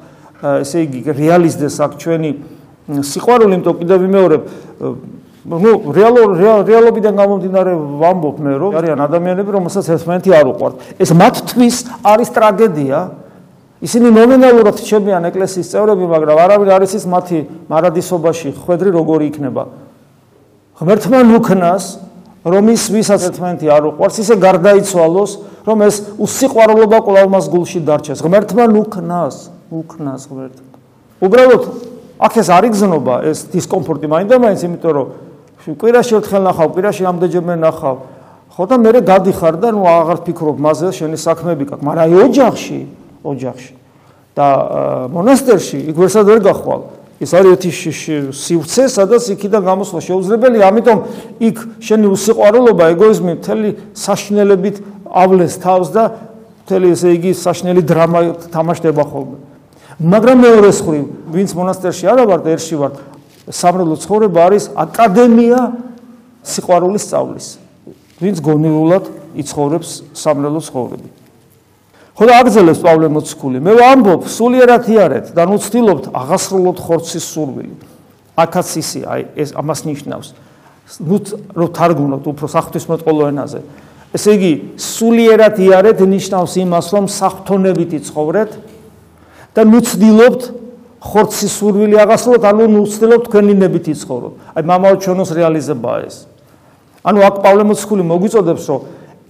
ესე 0.41 0.85
იგი 0.87 0.99
რეალიზდეს 1.13 1.75
აქ 1.85 1.91
ჩვენი 2.01 2.31
სიყვარული 2.89 3.53
იმიტომ 3.59 3.75
კიდევ 3.81 3.97
ვიმეორებ 4.01 4.41
ну 5.41 5.71
რეალურ 5.89 6.35
რეალობიდან 6.67 7.17
გამომდინარე 7.17 7.73
ვამბობ 8.01 8.41
მე 8.45 8.51
რომ 8.61 8.75
არიან 8.77 8.99
ადამიანები 9.05 9.55
რომელსაც 9.57 9.89
ერთმანეთი 9.97 10.29
არ 10.37 10.45
უყვართ. 10.53 10.73
ეს 11.01 11.09
მათთვის 11.17 11.77
არის 12.05 12.29
ტრაგედია. 12.29 12.99
ისინი 13.81 14.07
ნომინალურად 14.13 14.77
ჩემიან 14.85 15.25
ეკლესიის 15.33 15.67
წევრები 15.73 16.05
მაგრამ 16.05 16.37
არავინ 16.45 16.69
არ 16.69 16.81
იცის 16.85 17.05
მათი 17.09 17.39
მარადისობაში 17.65 18.49
ხვედრი 18.53 18.89
როგორი 18.93 19.25
იქნება. 19.33 19.63
ღმერთმა 20.77 21.19
ნუქნას 21.25 22.10
რომ 22.41 22.63
ის 22.73 22.83
ვისაც 22.89 23.21
ერთმანეთი 23.29 23.67
არ 23.69 23.83
უყვარს, 23.93 24.15
ისე 24.21 24.35
გარდაიცვალოს, 24.41 25.31
რომ 25.65 25.77
ეს 25.85 25.95
უსიყვარულობა 26.17 26.97
კვლავ 27.05 27.27
მას 27.29 27.45
გულში 27.53 27.79
დარჩეს. 27.85 28.19
ღმერთმა 28.25 28.65
ნუქნას, 28.65 29.35
ნუქნას 29.69 30.21
ღმერთმა. 30.25 30.73
უბრალოდ 31.21 31.63
აქ 32.17 32.33
ეს 32.41 32.47
არ 32.49 32.63
იგზნობა 32.69 33.15
ეს 33.29 33.37
დისკომფორტი 33.53 34.07
მაინდა-მაინც, 34.09 34.59
იმიტომ 34.65 34.91
რომ 34.97 35.07
კვირაში 35.77 36.13
ერთხელ 36.17 36.41
ნახავ, 36.49 36.67
კვირაში 36.73 37.03
ამდენჯერმე 37.05 37.55
ნახავ. 37.61 37.97
ხო 38.51 38.63
და 38.67 38.75
მე 38.81 38.99
გადიხარ 39.05 39.55
და 39.61 39.69
ნუ 39.71 39.81
აღარ 39.85 40.17
ფიქრობ 40.25 40.57
მასზე, 40.59 40.89
შენი 40.97 41.17
საქმეები 41.21 41.63
გაქვს, 41.71 41.85
მაგრამ 41.87 42.03
აი 42.03 42.13
ოჯახში, 42.25 42.79
ოჯახში 43.23 43.73
და 44.35 44.47
მონასტერში 45.11 45.79
იქ 45.91 45.95
ვერსად 45.99 46.25
ვერ 46.27 46.39
გახვალ. 46.43 46.81
ეს 47.21 47.31
არის 47.37 47.51
ერთი 47.53 47.71
სივრცე, 48.33 48.83
სადაც 48.89 49.23
იქიდან 49.37 49.61
გამოსვლა 49.61 49.99
შეუძლებელია, 50.01 50.63
ამიტომ 50.73 50.97
იქ 51.37 51.57
შენი 51.85 52.07
უსიყვარულობა, 52.17 52.83
ეგოიზმი 52.97 53.33
მთელი 53.37 53.69
საშნელებით 53.93 54.81
ავლეს 55.05 55.53
თავს 55.61 55.87
და 55.93 56.03
მთელი 56.65 56.87
ესე 56.97 57.09
იგი 57.21 57.31
საშნელი 57.37 57.81
დრამა 57.85 58.19
თამაშდება 58.49 59.03
ხოლმე. 59.05 59.37
მაგრამ 60.01 60.37
მეორე 60.41 60.69
მხრივ, 60.73 61.05
ვინც 61.29 61.49
მონასტერში 61.53 62.05
არა 62.09 62.23
ვარ, 62.25 62.39
ერში 62.57 62.75
ვარ, 62.81 62.93
სამრელო 63.53 63.95
ცხოვრება 64.01 64.39
არის 64.49 64.63
აკადემია 64.73 65.59
სიყვარულის 66.41 67.03
სწავლის. 67.05 67.47
ვინც 68.17 68.37
გონიულად 68.41 69.05
იცხოვრებს 69.37 69.89
სამრელო 70.17 70.61
ცხოვრებით. 70.65 71.20
ხო 72.11 72.25
და 72.27 72.33
აგზელებს 72.43 72.81
პავლე 72.83 73.07
მოციქული. 73.07 73.57
მე 73.63 73.71
ვამბობ, 73.79 74.27
სულიერად 74.27 74.83
იარეთ 74.91 75.25
და 75.31 75.45
ნუ 75.47 75.57
ცდილობთ 75.63 76.05
აღასრულოთ 76.11 76.77
ხორცის 76.83 77.25
სურვილი. 77.31 77.75
აქაც 78.35 78.67
ისი, 78.81 79.01
აი 79.07 79.21
ეს 79.39 79.49
ამას 79.55 79.79
ნიშნავს. 79.87 80.27
ნუ 81.07 81.17
რო 81.55 81.67
თარგმნოთ 81.71 82.23
უფრო 82.27 82.45
საფრთხისმოწყალო 82.51 83.23
ენაზე. 83.31 83.59
ესე 84.11 84.29
იგი, 84.35 84.53
სულიერად 84.75 85.55
იარეთ 85.55 85.99
ნიშნავს 86.03 86.53
იმას, 86.67 86.85
რომ 86.91 87.05
საფრთხონებით 87.07 87.91
იცხოვრეთ 87.95 88.51
და 89.55 89.61
ნუ 89.63 89.79
ცდილობთ 89.87 90.41
ხორცის 91.01 91.51
სურვილი 91.57 91.95
აღასრულოთ, 91.95 92.43
ანუ 92.43 92.63
ნუ 92.75 92.81
ცდილობთ 92.91 93.23
თქვენი 93.31 93.53
ნებით 93.55 93.85
იცხოვროთ. 93.95 94.33
აი 94.51 94.63
მამაო 94.67 94.95
ჩვენოს 94.99 95.29
რეალიზებაა 95.31 95.99
ეს. 96.11 96.15
ანუ 97.07 97.19
აქ 97.23 97.35
პავლე 97.41 97.63
მოციქული 97.71 98.03
მოგვიწოდებს, 98.05 98.65
რომ 98.67 98.81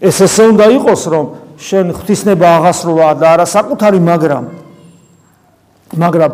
ეს 0.02 0.18
ესე 0.26 0.44
უნდა 0.50 0.66
იყოს, 0.82 1.02
რომ 1.14 1.26
შენ 1.62 1.94
ღვთისნება 1.94 2.48
აღასრულა 2.58 3.08
და 3.22 3.28
არა 3.38 3.46
საკუთარი 3.46 4.00
მაგრამ 4.02 4.46
მაგრამ 6.02 6.32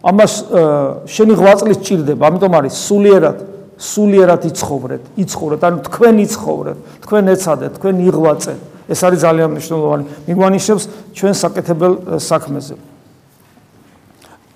ამას 0.00 0.32
შენი 1.04 1.34
ღვაწლი 1.36 1.74
სჭირდება 1.76 2.22
ამიტომ 2.30 2.52
არის 2.60 2.74
სულიერად 2.88 3.38
სულიერად 3.80 4.44
იცხოვრეთ 4.44 5.02
იცხოვრეთ. 5.24 5.60
ანუ 5.64 5.78
თქვენ 5.88 6.14
იცხოვრეთ 6.24 6.78
თქვენ 7.00 7.24
ეცადეთ 7.32 7.72
თქვენ 7.80 7.94
იღვაწეთ 8.08 8.60
ეს 8.92 9.00
არის 9.06 9.20
ძალიან 9.24 9.48
მნიშვნელოვანი. 9.56 10.04
მიგვანიშნებს 10.28 10.84
ჩვენ 11.16 11.34
საკეთებელ 11.40 11.92
საქმეზე. 12.20 12.74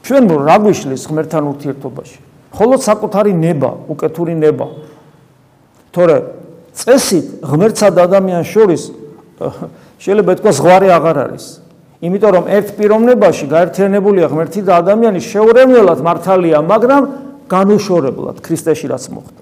ჩვენ 0.04 0.22
რა 0.28 0.56
გვიშლის 0.60 1.02
ღმერთთან 1.08 1.44
ურთიერთობაში? 1.52 2.18
ხოლო 2.52 2.74
საკუთარი 2.84 3.32
ნება 3.32 3.70
უკეთური 3.88 4.34
ნება. 4.36 4.66
თორე 5.94 6.16
წესით 6.76 7.26
ღმერთსა 7.48 7.88
და 7.96 8.00
ადამიანს 8.04 8.48
შორის 8.52 8.82
შეიძლება 10.04 10.30
ეთქვა 10.36 10.52
ზღვარი 10.52 10.88
აღარ 10.92 11.16
არის. 11.24 11.44
იმიტომ 12.04 12.32
რომ 12.36 12.44
ერთ 12.52 12.68
პიროვნებაში 12.76 13.44
გაერთიანებულია 13.48 14.26
ღმერთი 14.28 14.60
და 14.68 14.72
ადამიანი 14.84 15.20
შეურემლელად 15.24 16.00
მართალია, 16.04 16.58
მაგრამ 16.60 17.02
განუშორებლად 17.48 18.36
ქრისტეში 18.44 18.86
რაც 18.92 19.04
მოხდა. 19.08 19.40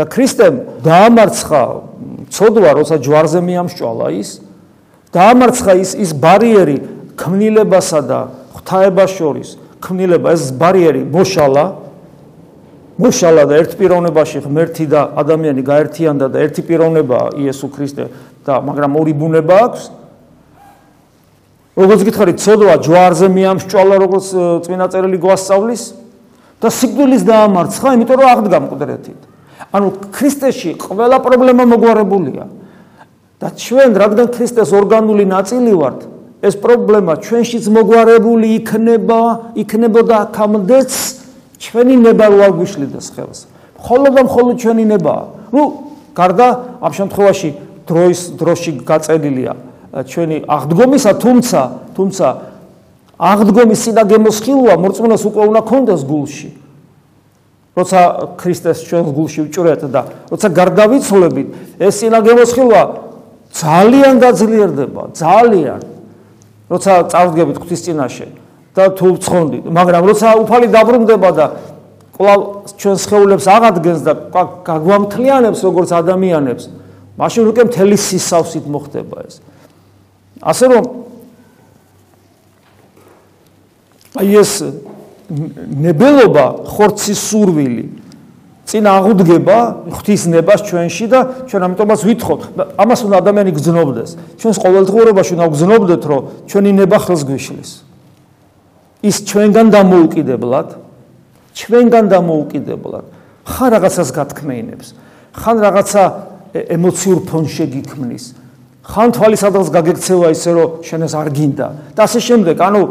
და 0.00 0.06
ქრისტემ 0.06 0.56
დაამარცხა 0.86 1.62
ცოდვა, 2.30 2.70
როცა 2.78 2.96
ჯვარზე 3.04 3.40
მიამშვალა 3.42 4.08
ის, 4.16 4.30
დაამარცხა 5.12 5.72
ის 5.82 5.90
ის 5.98 6.10
ბარიერი 6.14 6.78
ქმნილებასა 7.20 8.00
და 8.06 8.20
ღვთაებას 8.54 9.10
შორის, 9.18 9.48
ქმნილება 9.82 10.32
ეს 10.32 10.54
ბარიერი 10.56 11.02
მოშალა 11.10 11.64
მოშალა 13.00 13.44
და 13.48 13.54
ერთ 13.64 13.72
პიროვნებაში 13.80 14.38
ღმერთი 14.44 14.84
და 14.92 15.00
ადამიანი 15.22 15.62
გაერთიანდა 15.64 16.26
და 16.28 16.38
ერთი 16.44 16.62
პიროვნებაა 16.68 17.28
იესო 17.40 17.66
ქრისტე 17.72 18.04
და 18.44 18.60
მაგრამ 18.60 18.92
ორი 19.00 19.14
ბუნება 19.16 19.56
აქვს. 19.64 19.82
როგორც 21.80 22.00
გითხარით 22.04 22.38
ცოდვა 22.44 22.74
ჯვარზე 22.84 23.26
მიამშვალა 23.32 23.96
როგორც 24.04 24.26
წმინდა 24.68 24.86
წერილი 24.92 25.18
გვასწავლის 25.24 25.82
და 26.60 26.68
სიკვდილის 26.68 27.22
დაამარცხა 27.24 27.88
იმიტომ 27.96 28.16
რომ 28.20 28.28
აღდგა 28.30 28.58
მკვდრეთით. 28.68 29.20
ანუ 29.72 29.86
ქრისტეში 30.12 30.70
ყველა 30.76 31.16
პრობლემა 31.24 31.64
მოგვარებულია. 31.72 32.44
და 33.40 33.48
ჩვენ 33.56 33.96
რადგან 33.96 34.26
ქრისტეს 34.36 34.68
ორგანული 34.76 35.24
ნაწილი 35.24 35.72
ვართ 35.72 36.00
ეს 36.44 36.54
პრობლემა 36.60 37.16
ჩვენშიც 37.24 37.64
მოგვარებული 37.72 38.48
იქნება 38.60 39.20
იქნებოდა 39.64 40.18
კამდეც 40.36 40.92
ჩვენი 41.60 41.94
ნება 42.00 42.26
რო 42.32 42.38
აგვიშლიდეს 42.48 43.06
ხელს? 43.14 43.38
მხოლოდ 43.76 44.12
და 44.16 44.22
მხოლოდ 44.24 44.56
ჩვენი 44.64 44.84
ნება? 44.88 45.14
ნუ 45.52 45.62
გარდა 46.16 46.46
ამ 46.80 46.92
შემთხვევაში 46.96 47.50
დროის 47.84 48.20
დროში 48.40 48.70
გაწერილია 48.86 49.52
ჩვენი 49.90 50.36
აღდგომისა 50.46 51.12
თუმცა 51.20 51.60
თუმცა 51.96 52.26
აღდგომის 53.20 53.80
სიდა 53.84 54.02
გემოსხილვა 54.08 54.74
მორწმუნეს 54.80 55.22
უკვე 55.28 55.42
უნდა 55.50 55.60
კონდეს 55.68 56.02
გულში. 56.08 56.50
როცა 57.76 58.00
ქრისტეს 58.40 58.78
ჩვენ 58.88 59.04
გულში 59.14 59.40
ვჭრეთ 59.46 59.82
და 59.92 60.00
როცა 60.32 60.48
გარდავიცვლებით 60.58 61.48
ეს 61.84 61.92
სიდა 62.00 62.18
გემოსხილვა 62.24 62.82
ძალიან 63.52 64.14
გაძლიერდება 64.24 65.02
ძალიან. 65.12 65.80
როცა 66.70 66.92
წავდგებით 67.10 67.56
ღვთის 67.60 67.80
წინაშე 67.84 68.26
და 68.74 68.84
თუ 68.94 69.18
ცხონდით, 69.18 69.64
მაგრამ 69.66 70.02
როცა 70.06 70.28
უფალი 70.46 70.66
დაბრუნდება 70.70 71.30
და 71.34 71.46
კვლავ 72.14 72.40
ჩვენ 72.78 72.96
შეეულებს 73.00 73.46
აღადგენს 73.50 74.00
და 74.06 74.12
გაგვამთლიანებს 74.62 75.60
როგორც 75.66 75.90
ადამიანებს, 75.90 76.64
მაშინ 77.18 77.42
უკვე 77.50 77.62
მთელი 77.66 77.96
სისავსით 77.96 78.64
მოხდება 78.70 79.16
ეს. 79.26 79.34
ასე 80.40 80.64
რომ 80.70 80.84
აი 84.20 84.30
ეს 84.38 84.52
ნებელობა 85.80 86.46
ხორცის 86.66 87.18
სურვილი 87.18 87.86
წინ 88.70 88.84
აღუდგება 88.86 89.58
ღვთისნებას 89.90 90.60
ჩვენში 90.70 91.06
და 91.10 91.20
ჩვენ 91.50 91.62
ამიტომაც 91.66 92.00
ვითხოვთ. 92.06 92.40
ამას 92.78 93.00
უნდა 93.02 93.16
ადამიანი 93.18 93.50
გძნობდეს. 93.58 94.10
ჩვენს 94.38 94.58
ყოველდღიურობაში 94.62 95.32
უნდა 95.34 95.46
გძნობდეთ 95.50 96.02
რომ 96.06 96.22
ჩვენი 96.46 96.70
ნება 96.78 96.98
ხელს 97.02 97.22
გვიშლის 97.26 97.89
ის 99.00 99.16
ჩვენგან 99.24 99.68
დამოუკიდებლად 99.72 100.68
ჩვენგან 101.56 102.04
დამოუკიდებლად 102.12 103.04
ხან 103.48 103.68
რაღაცას 103.74 104.10
გათქმეინებს 104.12 104.88
ხან 105.34 105.56
რაღაცა 105.64 106.02
ემოციურ 106.76 107.18
ფონს 107.28 107.50
შეგიქმნის 107.56 108.24
ხან 108.90 109.14
თვალისადაც 109.14 109.66
გაგექცევა 109.70 110.28
ისე 110.34 110.50
რომ 110.56 110.70
შენ 110.82 111.00
ეს 111.06 111.14
არ 111.14 111.28
გინდა. 111.30 111.66
და 111.94 112.00
ასე 112.04 112.20
შემდეგ 112.20 112.56
ანუ 112.58 112.82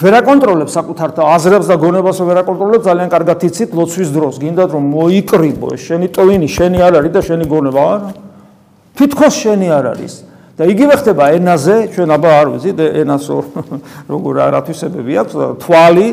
ვერაკონტროლებს 0.00 0.72
საკუთარ 0.78 1.10
აზრებს 1.18 1.66
და 1.66 1.76
გონებას 1.76 2.18
ვერაკონტროლებს 2.22 2.84
ძალიან 2.86 3.08
კარგად 3.10 3.38
იცით 3.42 3.70
ლოცვის 3.74 4.10
დროს 4.14 4.34
გინდათ 4.38 4.70
რომ 4.70 4.84
მოიკრიბო 4.94 5.70
შენი 5.74 6.08
ტოვინი 6.14 6.46
შენი 6.46 6.78
არ 6.78 6.92
არის 7.02 7.12
და 7.12 7.20
შენი 7.26 7.44
გონება 7.50 7.82
არა 7.90 8.10
თითქოს 8.94 9.34
შენი 9.34 9.68
არ 9.74 9.84
არის 9.90 10.14
და 10.60 10.68
იგივე 10.68 10.94
ხდება 11.00 11.24
ენაზე 11.40 11.76
ჩვენ 11.96 12.10
აბა 12.20 12.30
არ 12.36 12.48
ვიცით 12.52 12.80
ენას 13.00 13.24
როგორ 14.12 14.34
არათვისებები 14.44 15.14
აქვს 15.24 15.36
თვალი 15.64 16.08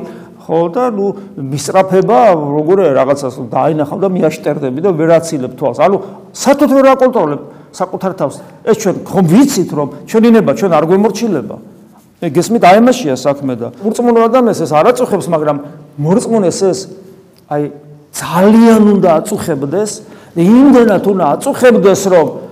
ხო 0.48 0.60
და 0.72 0.86
ნუ 0.96 1.08
მისწრაფება 1.52 2.20
როგორ 2.32 2.82
რაღაცას 2.96 3.36
დაინახავ 3.52 4.00
და 4.00 4.08
მიაშტერდები 4.08 4.80
და 4.80 4.96
ვერაცილებ 4.96 5.60
თვალს. 5.60 5.84
ანუ 5.84 5.98
საერთოდ 6.32 6.72
ვერ 6.72 6.88
აკონტროლებ 6.96 7.42
საკუთარ 7.76 8.12
თავს. 8.16 8.36
ეს 8.64 8.76
ჩვენ 8.80 8.96
ხომ 9.04 9.26
ვიცით 9.28 9.70
რომ 9.76 9.88
ჩვენი 10.08 10.30
ნება 10.40 10.52
ჩვენ 10.56 10.72
არ 10.72 10.84
გვემორჩილება. 10.88 11.56
გესმით 12.32 12.64
აი 12.64 12.80
მასია 12.88 13.14
საქმე 13.20 13.54
და 13.60 13.68
მორწმუნე 13.84 14.20
ადამიანს 14.32 14.60
ეს 14.64 14.72
არ 14.72 14.86
აწუხებს 14.96 15.28
მაგრამ 15.28 15.58
მორწმუნეს 16.00 16.60
ეს 16.72 16.80
აი 17.52 17.64
ძალიან 18.16 18.82
უნდა 18.96 19.10
აწუხებდეს 19.20 19.92
და 20.34 20.42
იმდენად 20.42 21.04
უნდა 21.12 21.26
აწუხებდეს 21.36 22.02
რომ 22.08 22.47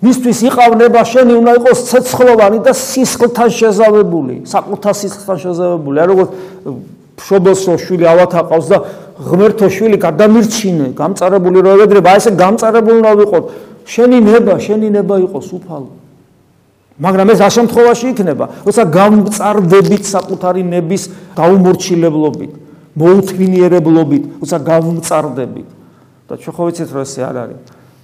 მისთვის 0.00 0.38
იყავნება 0.48 1.00
შენი 1.04 1.34
უნდა 1.40 1.52
იყოს 1.60 1.78
ცეცხლოვანი 1.90 2.58
და 2.64 2.72
სისხლთან 2.72 3.50
შეზავებული 3.60 4.34
საკუთარ 4.48 4.94
სისხლთან 5.00 5.38
შეზავებული 5.44 5.96
არ 6.00 6.08
როგორც 6.14 6.30
შობოსო 7.20 7.74
შვილი 7.84 8.06
ავათაყავს 8.08 8.66
და 8.72 8.78
ღმერთო 9.28 9.68
შვილი 9.76 9.96
გადამირჩინე 10.00 10.86
გამწარებული 10.96 11.64
რო 11.66 11.76
ევედრება 11.76 12.16
აი 12.16 12.22
ესე 12.24 12.32
გამწარებული 12.40 12.96
უნდა 13.04 13.12
ვიყოთ 13.20 13.44
შენი 13.84 14.18
ნება 14.24 14.54
შენი 14.64 14.88
ნება 14.96 15.20
იყოს 15.28 15.52
უფალო 15.60 15.90
მაგრამ 17.00 17.32
ეს 17.32 17.40
ასომთხოვაში 17.48 18.06
იქნება, 18.12 18.46
როცა 18.60 18.84
გამწარდებით 18.92 20.04
საკუთარი 20.04 20.62
ნების 20.68 21.02
გაუმორჩილებლობით, 21.32 22.52
მოუთმინიერებლობით, 23.00 24.24
როცა 24.44 24.56
გამწარდებით. 24.68 25.68
და 26.30 26.36
ჩვენ 26.38 26.54
ხო 26.54 26.62
ვიცით, 26.68 26.90
რომ 26.94 27.02
ესე 27.02 27.20
არ 27.26 27.36
არის. 27.42 27.58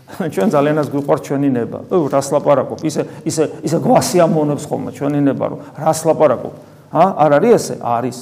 ჩვენ 0.34 0.48
ძალიანაც 0.54 0.86
გვიყვარს 0.92 1.22
ჩვენი 1.26 1.48
ნება. 1.50 1.78
ო, 1.90 2.06
რას 2.06 2.30
ლაპარაკობ? 2.30 2.78
ისე 2.86 3.02
ისე 3.26 3.44
ისე 3.66 3.78
გვასიამოვნებს 3.82 4.64
ხოლმე 4.70 4.90
ჩვენი 4.94 5.20
ნება, 5.26 5.44
რომ 5.50 5.58
რას 5.82 6.00
ლაპარაკობ? 6.06 6.54
ა? 6.94 7.02
არ 7.26 7.30
არის 7.42 7.52
ესე? 7.58 7.74
არის. 7.82 8.18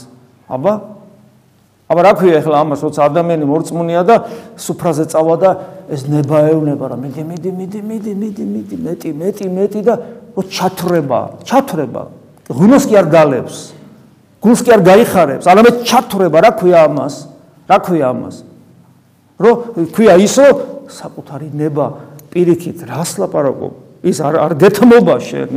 აბა? 0.48 0.72
აბა 1.84 2.00
რა 2.00 2.12
ქვია 2.16 2.40
ახლა 2.40 2.56
ამას, 2.64 2.80
როცა 2.88 3.00
ადამიანი 3.04 3.44
მორწმუნეა 3.44 4.02
და 4.08 4.16
სუფრაზე 4.56 5.04
წავა 5.12 5.34
და 5.36 5.50
ეს 5.92 6.08
ნება 6.08 6.48
ეუნება 6.48 6.84
რა, 6.88 6.96
მიდი, 6.96 7.22
მიდი, 7.28 7.50
მიდი, 7.52 7.80
მიდი, 7.84 8.12
მიდი, 8.16 8.44
მიდი, 8.48 8.76
მეტი, 8.80 9.10
მეტი, 9.20 9.46
მეტი 9.52 9.80
და 9.84 9.94
ო 10.32 10.40
ჩათრება, 10.48 11.20
ჩათრება. 11.44 12.02
ღუნოს 12.48 12.84
კი 12.88 12.94
არ 12.96 13.06
გალებს. 13.12 13.56
გულს 14.40 14.60
კი 14.64 14.72
არ 14.76 14.82
გაიხარებს, 14.84 15.44
არამედ 15.48 15.84
ჩათრება, 15.88 16.38
რა 16.44 16.50
ქვია 16.56 16.88
ამას? 16.88 17.14
რა 17.68 17.76
ქვია 17.84 18.08
ამას? 18.12 18.36
რო 19.40 19.52
ქვია 19.92 20.14
ისო 20.20 20.46
საკუთარი 20.90 21.48
ნება 21.54 21.86
პირიქით 22.32 22.84
რას 22.88 23.16
ლაპარაკობ? 23.22 23.72
ის 24.04 24.20
არ 24.20 24.34
არ 24.36 24.52
გეთმობა 24.60 25.16
შენ. 25.16 25.48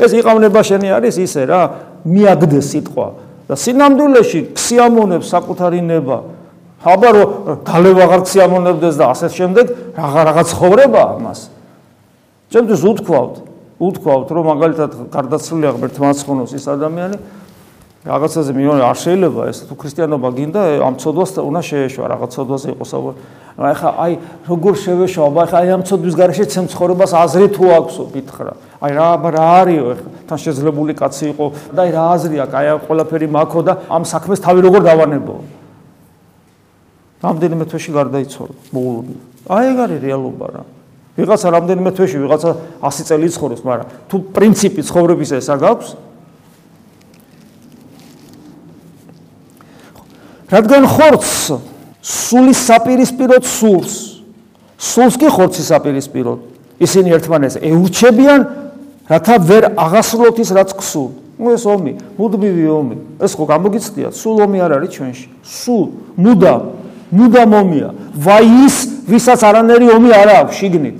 ეს 0.00 0.10
იყავნება 0.16 0.60
შენი 0.64 0.88
არის 0.96 1.16
ისე 1.20 1.42
რა, 1.44 1.62
მიაგდე 2.08 2.60
სიტყვა. 2.64 3.08
და 3.44 3.54
სინამდვილეში 3.60 4.40
ქსიამონებს 4.56 5.28
საკუთარი 5.28 5.80
ნება. 5.84 6.24
ხაბა 6.80 7.10
რო 7.12 7.24
გალევ 7.60 7.96
აღარ 8.08 8.20
ქსიამონებდეს 8.24 8.94
და 8.96 9.04
ასე 9.12 9.28
შემდეგ 9.36 9.66
რაღა 9.96 10.20
რაღაც 10.32 10.48
ხოვრება 10.56 11.02
ამას. 11.20 11.40
ჩემთვის 12.48 12.80
უთქვავთ, 12.88 13.34
უთქვავთ, 13.84 14.28
რომ 14.32 14.44
მაგალითად 14.48 14.90
გარდაცვლილი 15.12 15.66
აღბერთ 15.68 15.96
მაცხონოს 16.00 16.52
ის 16.56 16.64
ადამიანი 16.64 17.16
რაღაცაზე 18.04 18.52
მიონე 18.52 18.82
არ 18.84 18.98
შეიძლება 19.00 19.42
ეს 19.48 19.58
თუ 19.64 19.74
ქრისტიანობა 19.80 20.28
გინდა 20.36 20.62
ამ 20.84 20.94
ცოდვას 21.00 21.30
უნდა 21.40 21.60
შეეშვა 21.64 22.04
რაღაც 22.12 22.30
ცოდვაზე 22.36 22.68
იყოს 22.76 22.90
აბა. 23.00 23.12
ეხა 23.64 23.90
აი 24.04 24.12
როგორ 24.44 24.74
შევეშვა 24.84 25.24
აბა 25.24 25.42
აი 25.56 25.68
ამ 25.72 25.82
ცოდვის 25.88 26.14
garaშე 26.20 26.44
ცემ 26.52 26.66
ცხოვრებას 26.68 27.12
აზრი 27.16 27.48
თუ 27.56 27.64
აქვსო 27.64 28.04
გითხრა 28.12 28.52
აი 28.84 28.92
რა 28.92 29.08
რა 29.24 29.44
არისო 29.64 29.86
ეხა 29.96 30.08
თან 30.28 30.38
შეძლებული 30.44 30.92
კაცი 31.00 31.24
იყო 31.32 31.46
და 31.72 31.80
აი 31.80 31.90
რა 31.96 32.02
აზრი 32.12 32.36
აქვს 32.44 32.56
აი 32.60 32.66
ყველაფერი 32.84 33.28
მაქო 33.32 33.60
და 33.64 33.72
ამ 33.88 34.02
საქმეს 34.04 34.44
თავი 34.44 34.60
როგორ 34.68 34.80
დავანებო? 34.84 35.34
რამდენიმე 37.24 37.64
თვეში 37.72 37.90
გარდაიცვალა 37.96 38.54
მოულობი 38.68 39.14
აი 39.48 39.64
ეგ 39.72 39.78
არის 39.80 39.98
რეალობა 40.04 40.46
რა. 40.52 40.62
ვიღაცა 41.14 41.48
რამდენიმე 41.56 41.90
თვეში 41.94 42.16
ვიღაცა 42.20 42.50
100 42.84 43.04
წელი 43.08 43.28
ცხოვრობს, 43.32 43.62
მაგრამ 43.64 43.88
თუ 44.10 44.16
პრინციპი 44.34 44.82
ცხოვრების 44.82 45.30
ესა 45.38 45.56
გაქვს 45.62 45.88
რადგან 50.54 50.86
ხორცს 50.86 51.52
სულის 52.04 52.62
საპირისპიროდ 52.68 53.48
სულს 53.48 53.94
სულს 54.78 55.18
კი 55.20 55.32
ხორცის 55.34 55.70
საპირისპიროდ 55.72 56.84
ისინი 56.84 57.16
ერთმანეთს 57.18 57.60
ეურჩებიან 57.70 58.46
რათა 59.10 59.36
ვერ 59.50 59.68
აღასრულოთ 59.74 60.40
ის 60.44 60.50
რაც 60.58 60.74
ქსულ 60.78 61.10
ნუ 61.42 61.54
ეს 61.58 61.64
ომი 61.66 61.92
მუდმივი 62.18 62.66
ომი 62.78 62.96
ეს 63.26 63.34
ხო 63.34 63.50
გამოგიცდია 63.50 64.14
სულ 64.14 64.44
ომი 64.46 64.64
არ 64.64 64.76
არის 64.78 64.90
ჩვენში 64.94 65.26
სულ 65.42 65.86
მუდამ 66.24 66.62
მუდამ 67.14 67.56
ომია 67.60 67.88
ვაი 68.26 68.52
ის 68.66 68.76
ვისაც 69.08 69.42
არანერი 69.44 69.90
ომი 69.94 70.12
არ 70.16 70.30
აქვს 70.40 70.60
შიგნით. 70.60 70.96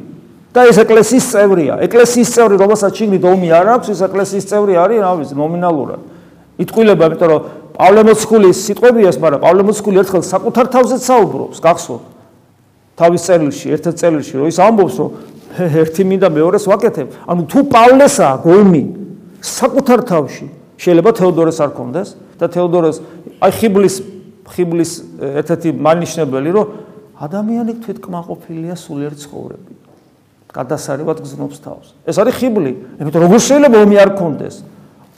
და 0.55 0.69
ეს 0.71 0.79
ეკლესიის 0.79 1.25
წევრია. 1.35 1.75
ეკლესიის 1.83 2.29
წევრი, 2.31 2.57
რომელსაც 2.63 2.93
შიგნით 2.95 3.25
ომი 3.27 3.49
არ 3.51 3.67
აქვს, 3.75 3.89
ეს 3.91 4.01
ეკლესიის 4.07 4.45
წევრი 4.47 4.75
არის, 4.79 4.99
რა 5.03 5.13
ვიცი, 5.19 5.35
ნომინალურად. 5.35 6.01
იტყვილება, 6.63 7.05
იმიტომ 7.11 7.29
რომ 7.33 7.41
პავლე 7.75 8.03
მოციქულის 8.07 8.59
სიტყვებია 8.71 9.09
ეს, 9.11 9.19
მაგრამ 9.19 9.41
პავლე 9.43 9.63
მოციქული 9.67 9.97
ერთხელ 10.03 10.23
საკუთარ 10.23 10.67
თავზე 10.75 10.97
საუბრობს, 11.03 11.59
გახსოვთ. 11.59 12.05
თავის 12.95 13.23
წერილში, 13.27 13.67
ერთ-ერთ 13.75 13.97
წერილში, 13.99 14.35
რომ 14.39 14.47
ის 14.47 14.59
ამბობს, 14.63 14.95
რომ 15.03 15.11
ერთი 15.83 16.03
მინდა 16.07 16.29
მეორეს 16.31 16.65
ვაკეთებ. 16.71 17.09
ანუ 17.27 17.43
თუ 17.51 17.59
პავლესაა 17.75 18.35
გოლმი 18.47 18.83
საკუთარ 19.43 20.01
თავში, 20.07 20.47
შეიძლება 20.79 21.11
თეოდორეს 21.19 21.59
არ 21.59 21.71
კონდეს 21.75 22.09
და 22.39 22.47
თეოდორეს 22.55 22.97
აი 23.43 23.51
ხიბლის 23.59 23.95
ხიბლის 24.45 24.93
ერთ-ერთი 25.41 25.69
მანიშნებელი, 25.81 26.51
რომ 26.55 26.67
ადამიანი 27.17 27.73
თვითკმაყოფილია 27.81 28.77
სულიერ 28.77 29.15
ცხოვრებით. 29.19 29.81
გადასარევად 30.55 31.19
გზნობს 31.25 31.59
თავს. 31.65 31.87
ეს 32.07 32.17
არის 32.21 32.35
ხიბლი. 32.39 32.73
იმიტომ 33.01 33.21
როგორ 33.27 33.39
შეიძლება 33.43 33.77
ომი 33.83 33.97
არ 33.99 34.11
კონდეს? 34.15 34.55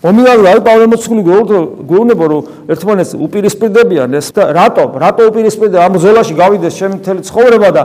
ომი 0.04 0.22
არ 0.28 0.38
არის 0.44 0.64
პავლე 0.66 0.86
მოციქული 0.92 1.22
გვეუბნება 1.24 2.24
რომ 2.28 2.42
ერთმანეთს 2.68 3.16
უპირისპირდებიან 3.16 4.12
ეს 4.18 4.28
და 4.36 4.52
რატო? 4.52 4.84
რატო 4.92 5.22
უპირისპირდება 5.32 5.86
ამ 5.88 5.96
ზოლაში 5.96 6.34
გავიდეს 6.36 6.74
ჩემი 6.76 6.94
მთელი 7.00 7.20
ცხოვრება 7.24 7.70
და 7.72 7.82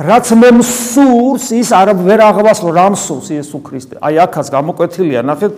რაც 0.00 0.30
მე 0.38 0.50
მსურს 0.60 1.50
ის 1.52 1.72
არ 1.74 1.92
ვერ 1.98 2.22
აღვასლო 2.30 2.70
რა 2.72 2.86
მსურს 2.94 3.34
იესო 3.34 3.58
ქრისტე. 3.58 3.98
აი 3.98 4.22
აქაც 4.22 4.46
გამოკვეთილია, 4.54 5.20
ნახეთ, 5.26 5.52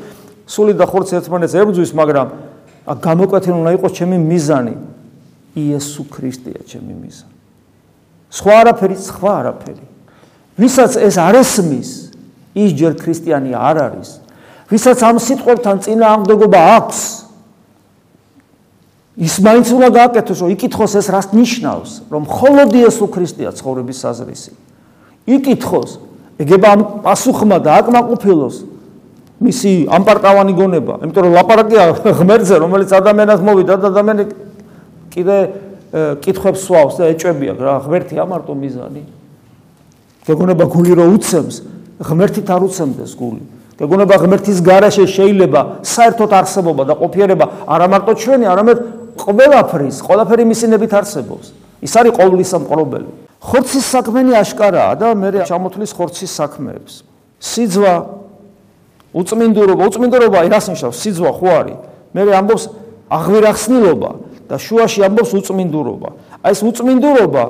სული 0.48 0.72
და 0.74 0.88
ხორცი 0.88 1.20
ერთმანეთს 1.20 1.54
ებრძვის, 1.62 1.92
მაგრამ 1.92 2.26
გამოკვეთილი 2.82 3.56
უნდა 3.60 3.70
იყოს 3.76 3.92
ჩემი 3.92 4.16
მიზანი. 4.18 4.74
იესო 5.52 6.02
ქრისტეა 6.08 6.64
ჩემი 6.64 6.94
მიზანი. 6.96 7.36
სხვა 8.32 8.54
არაფერი, 8.64 8.96
სხვა 8.96 9.32
არაფერი. 9.44 9.84
ვისაც 10.56 10.92
ეს 10.96 11.16
არ 11.20 11.34
ესმის, 11.44 11.90
ის 12.56 12.70
ჯერ 12.72 12.96
ქრისტიანი 12.96 13.52
არ 13.52 13.76
არის. 13.92 14.21
ვისაც 14.72 14.98
ამ 15.04 15.16
სიტყვებთან 15.20 15.76
წინააღმდეგობა 15.84 16.60
აქვს, 16.80 17.00
ის 19.20 19.34
მაინც 19.44 19.66
უნდა 19.76 19.88
გააკეთოს, 19.92 20.38
რომ 20.40 20.50
იკითხოს 20.56 20.92
ეს 20.96 21.06
რას 21.12 21.26
ნიშნავს, 21.36 21.90
რომ 22.08 22.22
მხოლოდ 22.24 22.70
იესო 22.80 23.06
ქრისტეა 23.12 23.50
ცხოვრების 23.52 23.98
საზრისი. 24.00 24.52
იკითხოს, 25.28 25.90
ეგება 26.40 26.68
ამ 26.72 26.80
პასუხმა 27.04 27.58
და 27.60 27.70
აკმაყოფილოს 27.84 28.56
მისი 29.42 29.70
ამპარტავანი 29.92 30.52
გონება, 30.56 30.94
იმიტომ 31.04 31.22
რომ 31.28 31.32
ლაპარაკია 31.36 31.82
ღმერთზე, 32.18 32.56
რომელიც 32.62 32.90
ადამიანად 32.96 33.40
მოვიდა 33.44 33.74
და 33.76 33.86
ადამიანი 33.92 34.24
კიდე 35.12 35.36
კითხებს 36.24 36.64
სვავს 36.64 36.96
და 36.96 37.12
ეჭვებია 37.12 37.52
რა 37.60 37.74
ღმერთი 37.84 38.16
ამარტო 38.16 38.54
მიზანი. 38.56 39.02
გეგონება 40.24 40.64
გული 40.72 40.96
რო 40.96 41.04
უცემს, 41.18 41.56
ღმერთით 42.00 42.48
არ 42.48 42.64
უცემდეს 42.64 43.12
გული. 43.18 43.44
გეგონება 43.82 44.14
ღმერთის 44.22 44.58
garaშე 44.62 45.04
შეიძლება 45.10 45.60
საერთოდ 45.82 46.30
არსებობა 46.38 46.82
და 46.86 46.94
ყოფიერება 47.02 47.46
არა 47.66 47.86
მარტო 47.90 48.12
ჩვენი, 48.14 48.46
არამედ 48.46 48.78
ყველაფრის, 49.18 49.96
ყველაფერი 50.06 50.44
მისინებით 50.46 50.92
არსებობს. 51.02 51.46
ის 51.82 51.92
არის 51.98 52.12
ყოვლისა 52.14 52.56
მყრობელი. 52.62 53.10
ხორცის 53.42 53.84
საქმენი 53.90 54.32
აშკარაა 54.38 54.92
და 55.02 55.08
მე 55.18 55.28
ჩამოთვლის 55.50 55.90
ხორცის 55.98 56.30
საქმეებს. 56.30 57.02
სიძვა 57.42 57.94
უწმინდურობა, 59.18 59.82
უწმინდურობა 59.90 60.38
რას 60.46 60.66
ნიშნავს? 60.70 60.96
სიძვა 61.02 61.30
ხო 61.42 61.48
არის? 61.58 61.78
მე 62.14 62.20
ამბობს 62.38 62.64
აღვირახსნილობა 63.10 64.10
და 64.46 64.56
შუაში 64.62 65.00
ამბობს 65.10 65.30
უწმინდურობა. 65.42 66.08
აი 66.46 66.50
ეს 66.54 66.60
უწმინდურობა 66.62 67.44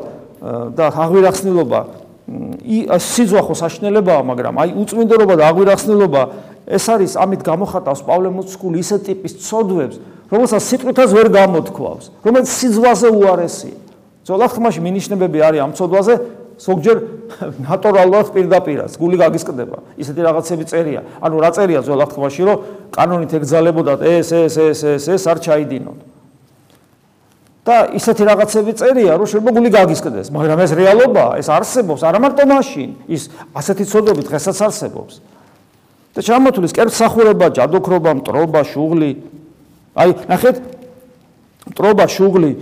და 0.72 0.84
აღვირახსნილობა 0.96 1.80
სიძვა 2.26 3.40
ხო 3.42 3.54
საშნელებაა, 3.58 4.22
მაგრამ 4.22 4.54
აი 4.62 4.70
უწმინდურობა 4.78 5.34
და 5.40 5.44
აღვირახსნილობა 5.50 6.22
ეს 6.70 6.84
არის 6.86 7.16
ამით 7.18 7.42
გამოხატავს 7.42 8.02
პავლე 8.06 8.30
მოციქული 8.30 8.78
ისე 8.78 9.02
ტიპის 9.02 9.32
ცოდვებს, 9.42 9.96
რომელსაც 10.30 10.62
სიტყვითაც 10.62 11.10
ვერ 11.18 11.28
გამოთქვავს, 11.34 12.04
რომელიც 12.22 12.48
სიძვაზე 12.48 13.08
უარესია. 13.10 13.76
ძოლახმაში 14.22 14.80
მინიშნებები 14.86 15.38
არის 15.42 15.60
ამ 15.66 15.72
ცოდვაზე, 15.74 16.14
ზოგჯერ 16.62 16.96
ნატურალურად 17.66 18.30
პირდაპირაც 18.30 18.94
გული 18.94 19.18
გაგისკდება. 19.18 19.82
ისეთი 19.98 20.20
რაღაცები 20.22 20.64
წერია. 20.70 21.02
ანუ 21.18 21.36
რა 21.42 21.50
წერია 21.58 21.80
ძოლახმაში, 21.82 22.42
რომ 22.46 22.58
კანონით 22.94 23.32
ეგზალებოდათ 23.34 24.00
ეს 24.06 24.30
ეს 24.30 24.54
ეს 24.62 24.80
ეს 24.94 25.04
ეს 25.10 25.22
არ 25.26 25.38
ჩაიდინოთ. 25.42 26.11
და 27.62 27.76
ისეთი 27.94 28.22
რაღაცები 28.26 28.72
წერია, 28.74 29.14
რომ 29.14 29.26
შეიძლება 29.30 29.52
გული 29.54 29.70
გაგისკდეს, 29.70 30.28
მაგრამ 30.34 30.58
ეს 30.66 30.72
რეალობაა, 30.74 31.32
ეს 31.38 31.46
არსებობს, 31.46 32.02
არა 32.02 32.18
მარტო 32.18 32.44
მაშინ, 32.50 32.90
ის 33.06 33.30
ასეთი 33.54 33.84
ცოდვები 33.86 34.22
დღესაც 34.26 34.58
არსებობს. 34.66 35.14
და 36.12 36.20
ჩამოთulis 36.20 36.72
კერცახურება, 36.76 37.46
ჯადოქრობა, 37.56 38.10
მტრობა, 38.20 38.60
შუღლი. 38.68 39.10
აი, 39.96 40.10
ნახეთ, 40.28 40.56
მტრობა, 41.72 42.04
შუღლი, 42.04 42.52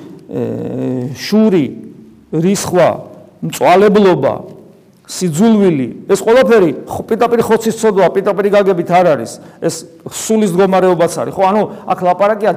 შური, 1.19 1.67
რისხვა, 2.31 2.89
მწვალებლობა, 3.43 4.35
სიძულვილი, 5.11 5.89
ეს 6.07 6.21
ყველაფერი 6.23 6.71
პიტაპირი 6.87 7.43
ხოცის 7.43 7.75
ცოდვა, 7.83 8.07
პიტაპირი 8.15 8.49
გაგებით 8.55 8.91
არ 8.95 9.07
არის, 9.19 9.33
ეს 9.59 9.75
სულის 10.07 10.55
მდგომარეობაც 10.55 11.13
არის. 11.19 11.35
ხო, 11.35 11.43
ანუ 11.51 11.63
აქ 11.91 11.99
ლაპარაკია 12.07 12.55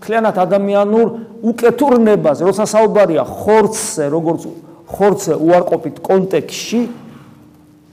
დაც 0.00 0.06
ქლიანად 0.06 0.36
ადამიანურ 0.40 1.08
უკეთურნებას, 1.44 2.40
როცა 2.40 2.64
საუბარია 2.64 3.24
ხორცზე, 3.24 4.08
როგორც 4.08 4.42
ხორცზე 4.88 5.34
უარყოფით 5.36 5.96
კონტექსში, 6.00 6.80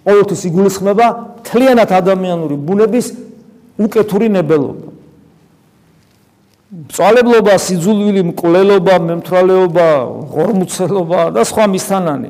ყოველთვის 0.08 0.42
იგულისხმება 0.48 1.08
ქლიანად 1.44 1.90
ადამიანური 1.92 2.56
ბუნების 2.56 3.08
უკეთური 3.78 4.28
ნებელობა. 4.32 4.88
წვალებლობა, 6.68 7.54
სიძულვილი, 7.64 8.22
მკვლელობა, 8.32 8.96
მემთრალეობა, 9.08 9.88
ღორმუცელობა 10.32 11.22
და 11.36 11.42
სხვა 11.48 11.66
მისთანანი. 11.72 12.30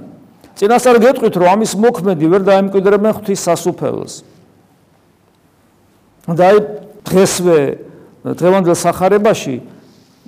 წინასწარ 0.58 0.98
გეტყვით, 1.06 1.36
რომ 1.38 1.48
ამის 1.54 1.72
მოქმედი 1.78 2.26
ვერ 2.34 2.42
დაემკვიდრებენ 2.46 3.12
ღვთის 3.18 3.42
სასუფეველს. 3.46 4.14
და 6.28 6.48
დღესვე 7.08 7.87
დღევანდელ 8.36 8.76
სახარებაში 8.76 9.56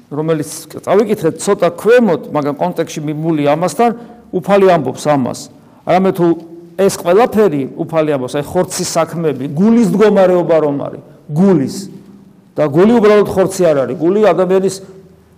რომელიც 0.09 0.49
წავიკითხეთ 0.85 1.35
ცოტა 1.43 1.69
ქვემოთ, 1.77 2.21
მაგრამ 2.33 2.55
კონტექსში 2.57 3.01
მიმული 3.05 3.45
ამასთან, 3.45 3.91
უფალი 4.33 4.65
ამბობს 4.73 5.03
ამას. 5.05 5.39
არამედ 5.85 6.13
თუ 6.17 6.27
ეს 6.79 6.93
ყველაფერი 6.97 7.63
უფალი 7.77 8.09
ამბობს, 8.15 8.33
აი 8.39 8.45
ხორცის 8.49 8.89
საქმეები, 8.89 9.45
გულის 9.53 9.87
მდგომარეობა 9.93 10.57
რომ 10.65 10.77
არის, 10.85 11.01
გულის 11.29 11.75
და 12.57 12.63
გული 12.73 12.93
უბრალოდ 12.97 13.29
ხორცი 13.29 13.61
არ 13.69 13.77
არის, 13.85 13.95
გული 13.99 14.19
ადამიანის 14.25 14.75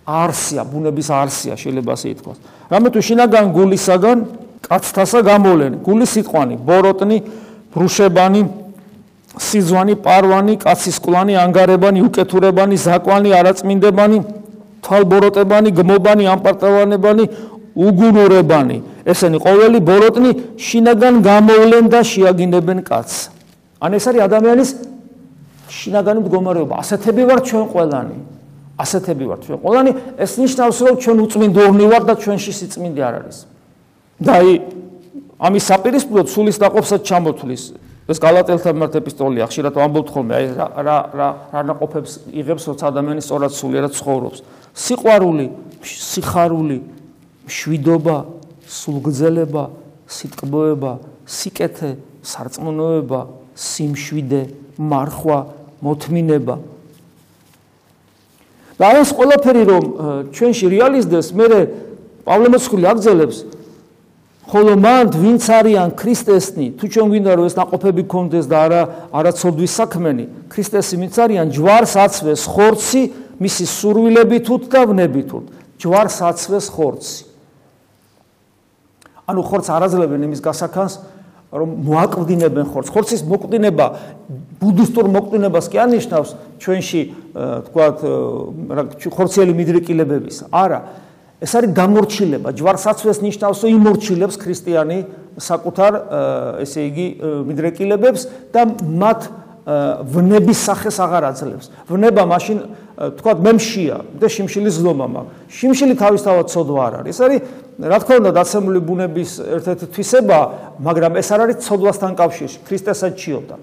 არსია, 0.08 0.62
ბუნების 0.66 1.08
არსია, 1.12 1.54
შეიძლება 1.60 1.92
ასე 1.94 2.08
ითქვას. 2.16 2.38
რამე 2.72 2.88
თუ 2.96 3.00
შინაგან 3.02 3.46
გულისაგან 3.52 4.18
კაცთასა 4.62 5.20
გამოვლენ, 5.20 5.74
გულის 5.84 6.10
სიტყვანი, 6.16 6.56
ბოროტნი, 6.64 7.18
ბრუშებანი, 7.76 8.42
სიძვანი, 9.40 9.96
პარვანი, 10.04 10.58
კაცის 10.60 10.98
კლანი, 11.00 11.38
ანგარებანი, 11.40 12.04
უკეთურებანი, 12.04 12.76
ზაკვანი, 12.76 13.30
არაწმინდებანი, 13.32 14.18
თვალბოროტებანი, 14.84 15.70
გმობანი, 15.72 16.24
ამპარტავანებანი, 16.36 17.24
უგუნურებანი. 17.76 18.78
ესენი 19.06 19.38
ყოველი 19.42 19.80
ბოროტნი 19.82 20.32
შინაგან 20.60 21.16
გამოვლენ 21.26 21.86
და 21.90 22.00
შეაგინებენ 22.04 22.80
კაცს. 22.84 23.30
ან 23.82 23.92
ეს 23.98 24.06
არის 24.12 24.22
ადამიანის 24.28 24.70
შინაგანი 25.72 26.20
მდგომარეობა. 26.22 26.76
ასეთები 26.84 27.24
ვარ 27.26 27.40
ჩვენ 27.48 27.66
ყველანი. 27.74 28.18
ასეთები 28.78 29.24
ვარ 29.26 29.40
ჩვენ 29.46 29.58
ყველანი. 29.64 29.92
ეს 30.22 30.32
ნიშნავს, 30.38 30.78
რომ 30.86 30.96
ჩვენ 31.02 31.18
უწმინდურნი 31.26 31.86
ვარ 31.92 32.04
და 32.06 32.14
ჩვენში 32.22 32.52
სიწმინდე 32.60 33.02
არ 33.02 33.16
არის. 33.24 33.38
და 34.22 34.32
აი 34.38 34.50
ამის 35.42 35.64
საპირისპიროდ 35.72 36.28
სულის 36.30 36.58
დაყოფსაც 36.62 37.02
ჩამოთვლის 37.10 37.64
ეს 38.10 38.18
გალატელთა 38.18 38.74
მიმართ 38.74 38.96
ეპისტოლია 38.98 39.46
ხშირად 39.52 39.78
ვამბობთ 39.78 40.10
ხოლმე 40.10 40.34
აი 40.38 40.46
რა 40.58 40.68
რა 40.88 40.98
რა 41.14 41.30
რა 41.54 41.62
ნაყოფებს 41.70 42.14
იღებს 42.34 42.64
როცა 42.72 42.90
ადამიანი 42.90 43.22
სწორად 43.22 43.54
სულიერად 43.54 43.94
ცხოვრობს. 43.94 44.40
სიყვარული 44.74 45.46
სიხარული 45.86 46.78
შვიდობა 47.46 48.18
სულგძელება 48.66 49.64
სიტკბოება 50.10 50.92
სიკეთე 51.30 51.92
სარწმუნოება 52.26 53.20
სიმშვიდე 53.54 54.42
მარხვა 54.82 55.40
მოთმინება. 55.86 56.56
და 58.82 58.88
ეს 58.98 59.10
ყველაფერი 59.14 59.64
რომ 59.70 59.84
ჩვენში 60.34 60.66
რეალიზდეს 60.74 61.28
მე 61.38 61.48
პავლე 62.26 62.48
მოციქული 62.50 62.86
აგზელებს 62.90 63.38
ხოლო 64.48 64.74
მანდ 64.82 65.12
ვინც 65.16 65.44
არიან 65.48 65.90
ქრისტესნი, 65.96 66.68
თუ 66.76 66.86
ჩვენ 66.90 67.08
გვინდა 67.14 67.32
რომ 67.38 67.46
ეს 67.46 67.56
ناقოფები 67.62 68.02
გქონდეს 68.10 68.46
და 68.50 68.58
არა 68.66 68.82
არაცოდვის 69.14 69.72
საქმენი, 69.80 70.26
ქრისტესი 70.50 70.96
ვინც 70.98 71.16
არიან 71.22 71.48
ჯვარს 71.54 71.94
აცვეს 72.02 72.42
ხორცი 72.50 73.02
მისი 73.38 73.66
სურვილებითუთ 73.70 74.64
და 74.70 74.82
ვნებითუთ. 74.90 75.46
ჯვარს 75.82 76.18
აცვეს 76.26 76.66
ხორცი. 76.74 77.24
ანუ 79.30 79.42
ხორცს 79.46 79.70
არაძლებენ 79.72 80.22
იმის 80.28 80.42
გასახანს, 80.42 80.94
რომ 81.52 81.70
მოაკვდინებენ 81.88 82.66
ხორცს. 82.72 82.92
ხორცის 82.92 83.22
მოკვდინება 83.28 83.86
ბუდისტურ 84.62 85.06
მოკვდინებას 85.12 85.66
კი 85.72 85.78
ანიშნავს 85.84 86.30
ჩვენში 86.60 87.02
თქვათ 87.68 87.98
ხორციელი 89.16 89.54
მიდრეკილებებისა. 89.60 90.44
არა, 90.52 90.80
ეს 91.42 91.52
არის 91.58 91.72
დამორჩილება. 91.74 92.50
ჯვარსაცვეს 92.54 93.18
ნიშნავს, 93.26 93.60
რომ 93.66 93.72
იმორჩილებს 93.82 94.36
ქრისტიანი 94.38 94.98
საკუთარ 95.42 95.94
ესე 96.62 96.82
იგი 96.86 97.08
მიდრეკილებებს 97.50 98.22
და 98.54 98.62
მათ 98.78 99.22
ვნების 99.66 100.60
სახეს 100.62 100.98
აღარ 101.02 101.24
აძლევს. 101.34 101.66
ვნება 101.90 102.24
მაშინ 102.30 102.58
თქვა 103.18 103.34
მე 103.42 103.52
მშია 103.58 103.98
და 104.22 104.28
შიმშილის 104.30 104.76
ზლომა 104.82 105.08
მაქვს. 105.10 105.34
შიმშილი 105.50 105.94
თავისთავად 105.98 106.46
ცოდვა 106.50 106.82
არ 106.82 106.94
არის. 107.02 107.10
ეს 107.10 107.20
არის 107.26 107.40
რა 107.82 107.98
თქმა 108.02 108.16
უნდა 108.22 108.32
დაცემული 108.38 108.80
ბუნების 108.86 109.32
ერთ-ერთი 109.42 109.86
თვისება, 109.94 110.40
მაგრამ 110.82 111.14
ეს 111.18 111.28
არ 111.34 111.40
არის 111.46 111.58
ცოდვასთან 111.66 112.12
კავშირში. 112.18 112.58
ქრისტესაც 112.66 113.14
ჩიოდა. 113.18 113.56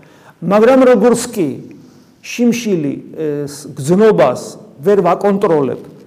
მაგრამ 0.42 0.80
როგორც 0.98 1.22
კი 1.34 1.48
შიმშილი 2.22 2.94
გზნობას 3.74 4.42
ვერ 4.82 4.98
ვაკონტროლებ 5.02 5.97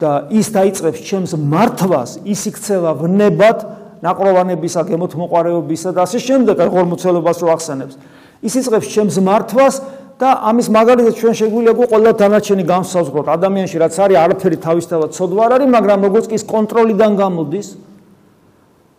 და 0.00 0.28
ის 0.28 0.52
დაიწყებს 0.52 1.00
ჩემს 1.08 1.32
მართვას, 1.40 2.10
ის 2.28 2.40
იქცევა 2.50 2.90
ვნებად 3.00 3.58
ნაკროვანებისა, 4.04 4.84
გემოთ 4.90 5.12
მოყარეობისა 5.16 5.90
და 5.96 6.04
ასე 6.04 6.18
შემდეგ, 6.20 6.60
ღორმოცელობას 6.68 7.38
რო 7.40 7.48
ახსენებს. 7.56 7.96
ის 8.44 8.56
იწყებს 8.60 8.88
ჩემს 8.92 9.16
მართვას 9.24 9.74
და 10.20 10.28
ამის 10.48 10.68
მაგალითად 10.72 11.14
ჩვენ 11.20 11.34
შეგვიძლია 11.40 11.74
ყველა 11.76 12.12
დანარჩენი 12.20 12.64
განსაზღვროთ 12.68 13.26
ადამიანში 13.36 13.76
რაც 13.80 13.94
არის 14.00 14.18
არაფერი 14.24 14.58
თავისთავად 14.64 15.10
ცოდვა 15.16 15.42
არ 15.46 15.52
არის 15.56 15.72
მაგრამ 15.76 16.06
როგორც 16.08 16.26
კი 16.30 16.34
ის 16.40 16.44
კონტროლიდან 16.52 17.12
გამოდის 17.20 17.68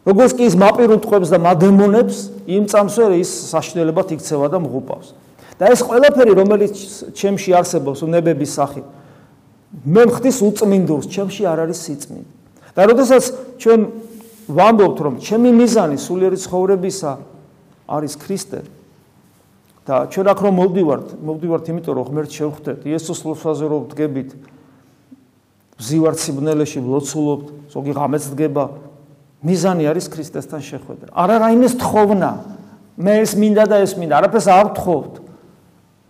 როგორც 0.10 0.31
კი 0.38 0.43
ის 0.49 0.55
მაპირუტყვებს 0.62 1.31
და 1.33 1.38
მადემონებს 1.47 2.17
იმ 2.57 2.63
წამსვე 2.69 3.05
ის 3.21 3.29
საშინელებად 3.53 4.13
იქცევა 4.17 4.47
და 4.53 4.57
მღუპავს 4.62 5.07
და 5.57 5.73
ეს 5.73 5.81
ყველაფერი 5.89 6.33
რომელიც 6.38 6.75
ჩემში 7.17 7.49
არსებობს 7.57 8.05
ნებების 8.05 8.51
სახით 8.57 8.86
მე 9.67 10.03
მხდის 10.08 10.38
უწმინდურს 10.47 11.08
ჩემში 11.12 11.43
არ 11.47 11.67
არის 11.67 11.80
სიწმინდე 11.88 12.32
და 12.77 12.82
როდესაც 12.88 13.23
ჩვენ 13.60 13.82
ვამბობთ 14.47 14.97
რომ 15.03 15.15
ჩემი 15.19 15.49
მიზანი 15.58 15.97
სულიერი 15.99 16.38
ცხოვრებისა 16.39 17.12
არის 17.88 18.13
ქრისტე 18.21 18.60
და 19.88 20.03
ჩვენ 20.12 20.27
აქ 20.36 20.39
რომ 20.43 20.53
მოვდივართ, 20.60 21.08
მოვდივართ 21.23 21.65
იმიტომ 21.71 21.93
რომ 21.95 22.06
ღმერთ 22.12 22.32
შევხვდეთ, 22.36 22.80
იესოს 22.91 23.19
ლოცვაზე 23.23 23.65
რომ 23.71 23.84
დგებით, 23.95 24.30
ზივართ 25.80 26.17
სიბნელეში 26.19 26.80
ლოცულობთ, 26.84 27.47
ზოგი 27.71 27.91
ღამეც 27.95 28.23
დგება, 28.36 28.65
მიზანი 29.47 29.88
არის 29.88 30.06
ქრისტესთან 30.12 30.62
შეხვედრა. 30.67 31.10
არა 31.15 31.36
რაიმეს 31.39 31.73
თხოვნა. 31.80 32.32
მე 32.99 33.13
ეს 33.23 33.32
მინდა 33.39 33.63
და 33.63 33.75
ეს 33.88 33.95
მინდა, 33.95 34.13
არაფერს 34.19 34.47
არ 34.51 34.67
ვთხოვთ. 34.75 35.13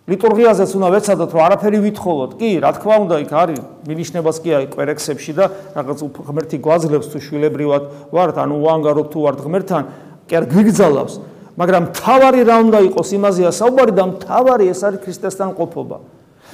ლიტურგიაზეც 0.08 0.72
უნდა 0.72 0.90
ვეცადოთ, 0.96 1.32
რომ 1.36 1.42
არაფერი 1.44 1.80
ვითხოვოთ. 1.84 2.32
კი, 2.40 2.50
რა 2.64 2.72
თქმა 2.80 2.96
უნდა, 3.04 3.16
იქ 3.28 3.32
არის 3.36 3.60
მინიშნებას 3.92 4.38
კი 4.40 4.50
არის 4.56 4.70
კვერექსებში 4.72 5.32
და 5.36 5.46
რაღაც 5.76 6.00
ღმერთი 6.28 6.58
გვაძლევს 6.64 7.08
თუ 7.12 7.18
შვილებრივად 7.28 7.84
ვართ, 8.16 8.36
ანუ 8.40 8.56
უანგაროთ 8.56 9.08
თუ 9.12 9.20
ვართ 9.28 9.40
ღმერთთან, 9.44 9.84
კი 10.32 10.34
არ 10.40 10.46
გვიგზალავს. 10.48 11.14
მაგრამ 11.60 11.84
თავარი 11.92 12.42
რა 12.48 12.58
უნდა 12.64 12.80
იყოს 12.88 13.10
იმაზეა 13.20 13.52
საუბარი 13.52 13.92
და 14.00 14.04
თავარი 14.24 14.66
ეს 14.72 14.80
არის 14.88 15.00
ქრისტესთან 15.04 15.50
ყოფობა. 15.60 15.98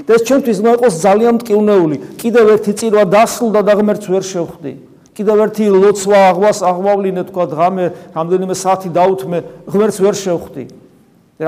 და 0.02 0.12
ეს 0.18 0.22
ჩვენთვის 0.26 0.58
უნდა 0.58 0.72
იყოს 0.74 0.94
ძალიან 1.06 1.34
მტკივნეული. 1.38 1.98
კიდევ 2.18 2.46
ერთი 2.58 2.72
წირვა 2.74 3.04
დასრულდა 3.14 3.62
და 3.62 3.74
ღმერთს 3.78 4.06
ვერ 4.10 4.24
შევხვდი. 4.26 4.74
კიდევ 5.14 5.38
ერთი 5.46 5.64
ლოცვა 5.70 6.20
აღვას 6.34 6.60
აღვავლინე 6.66 7.22
თქვა 7.30 7.44
ღამე 7.54 7.86
რამდენიმე 8.18 8.56
საათი 8.58 8.90
დაუთმე 8.90 9.38
ღმერთს 9.70 9.98
ვერ 10.02 10.16
შევხვდი. 10.18 10.64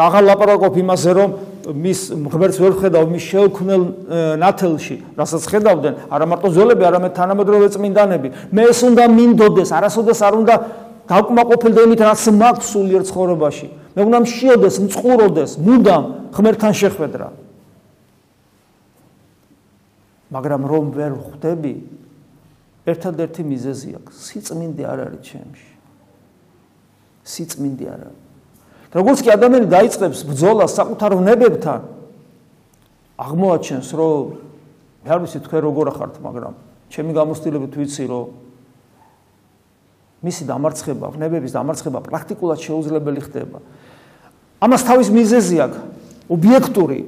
აღარ 0.02 0.24
ლაპარაკობ 0.26 0.76
იმაზე 0.82 1.12
რომ 1.16 1.30
მის 1.66 2.00
ღმერთს 2.30 2.58
ვერ 2.62 2.74
ხედავ 2.78 3.06
მის 3.10 3.24
შეუქმნელ 3.26 3.84
ნათელში, 4.38 4.98
რასაც 5.18 5.44
ხედავდნენ, 5.50 5.94
არა 6.14 6.26
მარტო 6.30 6.50
ზოლები, 6.54 6.84
არამედ 6.86 7.14
თანამედროვე 7.18 7.68
წმინდანები. 7.74 8.30
მე 8.54 8.62
ეს 8.70 8.80
უნდა 8.86 9.04
მინდოდეს, 9.10 9.70
არასოდეს 9.74 10.20
არ 10.22 10.34
უნდა 10.46 10.56
დაკმაყოფილდა 11.10 11.80
იმით, 11.86 12.02
რაც 12.06 12.22
მაქვს 12.34 12.68
სულიერ 12.70 13.04
ცხოვრებაში. 13.10 13.68
მე 13.96 14.02
უნდა 14.06 14.20
მშიოდეს, 14.26 14.76
მწყუროდეს, 14.86 15.52
მუდამ 15.62 16.04
ღმერთთან 16.36 16.74
შეხვედრა. 16.76 17.28
მაგრამ 20.36 20.62
რომ 20.66 20.86
ვერ 20.92 21.12
ხვდები, 21.16 21.74
ერთადერთი 22.86 23.42
მიზეზი 23.42 23.90
აქვს, 23.98 24.14
სიწმინდე 24.26 24.84
არ 24.86 25.00
არის 25.06 25.22
ჩემში. 25.26 25.70
სიწმინდე 27.26 27.86
არ 27.90 28.02
არის. 28.10 28.25
როგორც 28.96 29.20
კი 29.26 29.30
ადამიანი 29.36 29.68
დაიწყებს 29.68 30.24
ბრძოლას 30.24 30.72
საკუთარ 30.80 31.20
ვნებებთან, 31.20 31.80
აღმოაჩენს, 33.20 33.88
რომ 33.92 34.22
მე 35.04 35.10
არ 35.12 35.20
ვიცი 35.24 35.40
თქვენ 35.46 35.62
როგორ 35.68 35.88
ხართ, 36.00 36.14
მაგრამ 36.24 36.54
ჩემი 36.90 37.12
გამოცდილებით 37.12 37.74
ვიცი, 37.76 38.06
რომ 38.08 38.26
მისი 40.26 40.44
დამარცხება, 40.48 41.06
ვნებების 41.20 41.52
დამარცხება 41.54 42.00
პრაქტიკულად 42.08 42.60
შეუძლებელი 42.64 43.22
ხდება. 43.28 43.60
ამას 44.64 44.82
თავის 44.88 45.10
მიზეზი 45.12 45.58
აქვს 45.66 45.80
ობიექტური 46.32 47.00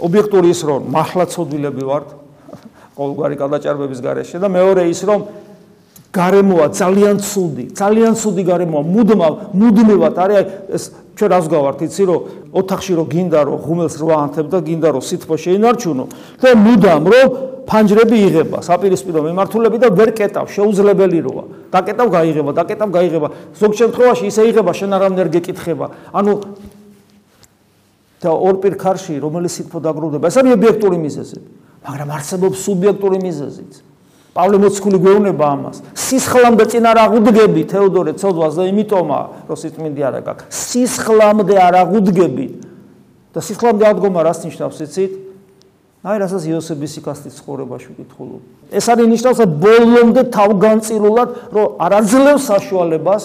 ობიექტური 0.00 0.50
ის 0.52 0.60
რომ 0.66 0.88
მართლა 0.92 1.24
ცოდვილები 1.32 1.84
ვართ 1.88 2.08
ყოველგვარი 2.96 3.36
გადაჭარბების 3.40 4.00
გარეშე 4.04 4.40
და 4.42 4.48
მეორე 4.52 4.84
ის 4.90 5.00
რომ 5.08 5.24
გარემოა 6.10 6.66
ძალიან 6.74 7.16
ცუდი, 7.22 7.64
ძალიან 7.78 8.14
ცუდი 8.18 8.42
გარემოა, 8.42 8.82
მუდმივ, 8.82 9.34
მუდმივად 9.54 10.16
არის 10.18 10.42
ეს 10.74 10.84
ჩვენ 11.14 11.30
რას 11.30 11.46
გავართ, 11.46 11.78
იცი 11.86 12.02
რომ 12.10 12.20
ოთახში 12.50 12.92
რომ 12.98 13.06
გინდა 13.14 13.40
რომ 13.46 13.56
ღუმელს 13.62 13.94
რვა 14.00 14.16
ანთებ 14.26 14.46
და 14.50 14.58
გინდა 14.66 14.88
რომ 14.90 15.02
სითბო 15.06 15.34
შეინარჩუნო 15.38 16.04
და 16.42 16.48
მუდამ 16.58 17.04
რომ 17.06 17.26
ფანჯრები 17.70 18.16
იღება, 18.26 18.58
საპირისპირო 18.66 19.22
მიმართულები 19.30 19.78
და 19.78 19.88
ვერ 19.94 20.10
კეტავ, 20.18 20.50
შეუძლებელი 20.50 21.18
როა. 21.22 21.44
დაკეტავ, 21.70 22.08
გაიღება, 22.10 22.50
დაკეტავ, 22.58 22.88
გაიღება. 22.90 23.28
ზოგ 23.54 23.72
შემთხვევაში 23.78 24.24
ისე 24.26 24.42
იღება, 24.50 24.72
შენ 24.74 24.90
არავნერ 24.98 25.28
გეკითხება. 25.30 25.86
ანუ 26.10 26.32
და 28.20 28.30
ორ 28.34 28.54
პირ 28.58 28.74
ხარში 28.74 29.14
რომელიც 29.22 29.52
სიტყვა 29.54 29.78
დაგროვდება, 29.86 30.24
ეს 30.26 30.36
არის 30.42 30.52
ობიექტური 30.58 30.98
მიზეზი. 30.98 31.38
მაგრამ 31.86 32.08
არსებობს 32.10 32.58
სუბიექტური 32.66 33.18
მიზეზიც. 33.22 33.72
პავლე 34.34 34.56
მოციქული 34.62 34.98
გვეუბნება 35.02 35.46
ამას. 35.54 35.76
სისხლამდე 35.94 36.64
წინ 36.70 36.84
არ 36.86 36.98
აღუდგები 37.04 37.62
თეოდორე 37.66 38.12
ცოდვას 38.20 38.54
და 38.58 38.64
იმიტომა 38.70 39.20
რომ 39.50 39.56
სიტმინდი 39.58 40.02
არა 40.06 40.20
გაქვს. 40.22 40.46
სისხლამდე 40.70 41.54
არ 41.58 41.74
აღუდგები. 41.82 42.46
და 43.34 43.38
სისხლამდე 43.38 43.84
აღდგომა 43.90 44.20
რას 44.26 44.38
ნიშნავს, 44.42 44.78
იცით? 44.86 45.12
აი 46.00 46.16
რასაც 46.18 46.42
იოსების 46.50 46.90
სიკასტის 46.96 47.34
ცხოვრებაში 47.38 47.88
ვკითხულობ. 47.92 48.42
ეს 48.72 48.86
არის 48.90 49.06
ნიშნავს 49.06 49.40
ბოლომდე 49.60 50.22
თავგანწირულად, 50.34 51.28
რომ 51.54 51.66
არ 51.78 51.92
აძლევს 52.00 52.42
საშუალებას 52.50 53.24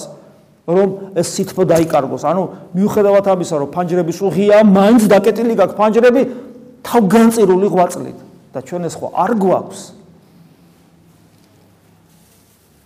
რომ 0.65 0.89
ეს 1.15 1.27
სიტყვა 1.37 1.63
დაიკარგოს. 1.71 2.23
ანუ 2.25 2.43
მიუხედავად 2.75 3.25
ამისა, 3.33 3.55
რომ 3.61 3.69
ფანჯრები 3.69 4.13
სუღია, 4.13 4.57
მაინც 4.65 5.01
დაკეტილი 5.13 5.53
გაქვს 5.61 5.77
ფანჯრები 5.77 6.21
თავგანწირული 6.85 7.67
ღვაწლით 7.69 8.17
და 8.53 8.59
ჩვენ 8.65 8.81
ეს 8.89 8.95
ხო 8.97 9.07
არ 9.13 9.31
გვაქვს. 9.41 9.81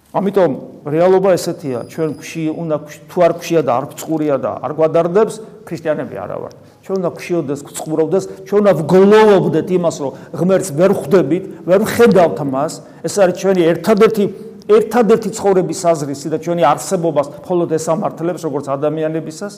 ამიტომ 0.09 0.51
რეალობა 0.89 1.29
ესეთია, 1.37 1.79
ჩვენ 1.85 2.09
ქში 2.17 2.43
უნდა 2.49 2.75
თუ 3.13 3.17
არ 3.21 3.33
ქშია 3.37 3.61
და 3.61 3.71
არ 3.77 3.85
წყურია 3.93 4.35
და 4.41 4.51
არ 4.65 4.71
გვადარდებს, 4.73 5.35
ქრისტიანები 5.69 6.15
არა 6.17 6.37
ვართ. 6.41 6.55
ჩვენ 6.81 6.95
უნდა 6.97 7.11
ქშიოდეს, 7.13 7.59
წყუროვდეს, 7.77 8.23
ჩვენ 8.49 8.59
უნდა 8.65 8.73
ვგლოვობდეთ 8.81 9.67
იმას, 9.69 9.95
რომ 10.01 10.11
ღმერთს 10.33 10.69
ვერ 10.73 10.91
ხვდებით, 10.97 11.43
ვერ 11.69 11.81
ხედავთ 11.85 12.39
მას. 12.41 12.73
ეს 13.05 13.13
არის 13.21 13.35
ჩვენი 13.37 13.61
ერთადერთი 13.69 14.23
ერთადერთი 14.69 15.29
ცხოვრების 15.33 15.79
აზრისი 15.81 16.27
და 16.29 16.37
ჩვენი 16.45 16.63
არსებობას 16.65 17.27
მხოლოდ 17.41 17.69
ეს 17.77 17.85
ამართლებს, 17.89 18.41
როგორც 18.45 18.65
ადამიანებისას. 18.69 19.53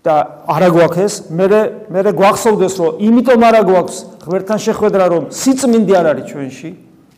და 0.00 0.14
არა 0.48 0.68
გვაქვს 0.72 1.00
ეს, 1.04 1.14
მე 1.28 1.46
მე 1.92 2.00
გვახსოვდეს, 2.16 2.74
რომ 2.80 2.92
იმიტომ 3.04 3.40
არა 3.44 3.62
გვაქვს 3.68 3.96
ღმერთთან 4.24 4.58
შეხვედრა, 4.64 5.04
რომ 5.12 5.22
სიწმინდე 5.28 5.94
არ 6.00 6.06
არის 6.12 6.24
ჩვენში. 6.32 6.70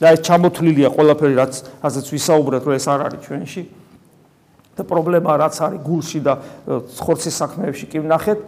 და 0.02 0.10
ეს 0.18 0.20
ჩამოთვლილია 0.26 0.88
ყველაფერი 0.90 1.34
რაც 1.38 1.52
ასეც 1.86 2.06
ვისაუბრეთ 2.10 2.62
რომ 2.66 2.74
ეს 2.74 2.86
არ 2.90 3.00
არის 3.06 3.20
ჩვენში. 3.22 3.62
და 4.72 4.82
პრობლემა 4.88 5.30
რაც 5.38 5.54
არის 5.62 5.80
გულში 5.86 6.18
და 6.26 6.32
ხორცის 6.98 7.34
საქმეებში 7.38 7.86
კი 7.86 7.98
ვნახეთ. 8.02 8.38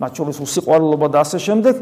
მათ 0.00 0.12
შორის 0.16 0.36
უსიყვარულობა 0.40 1.06
და 1.12 1.18
ასე 1.26 1.38
შემდეგ. 1.44 1.74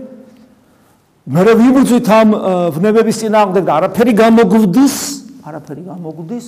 მე 1.26 1.52
ვიბრძვით 1.54 2.06
ამ 2.10 2.28
ვნებების 2.74 3.16
წინააღმდეგ 3.22 3.62
და 3.62 3.72
არაფერი 3.78 4.12
გამოგვდის 4.16 4.94
არაფერი 5.46 5.82
გამოგვდის. 5.86 6.46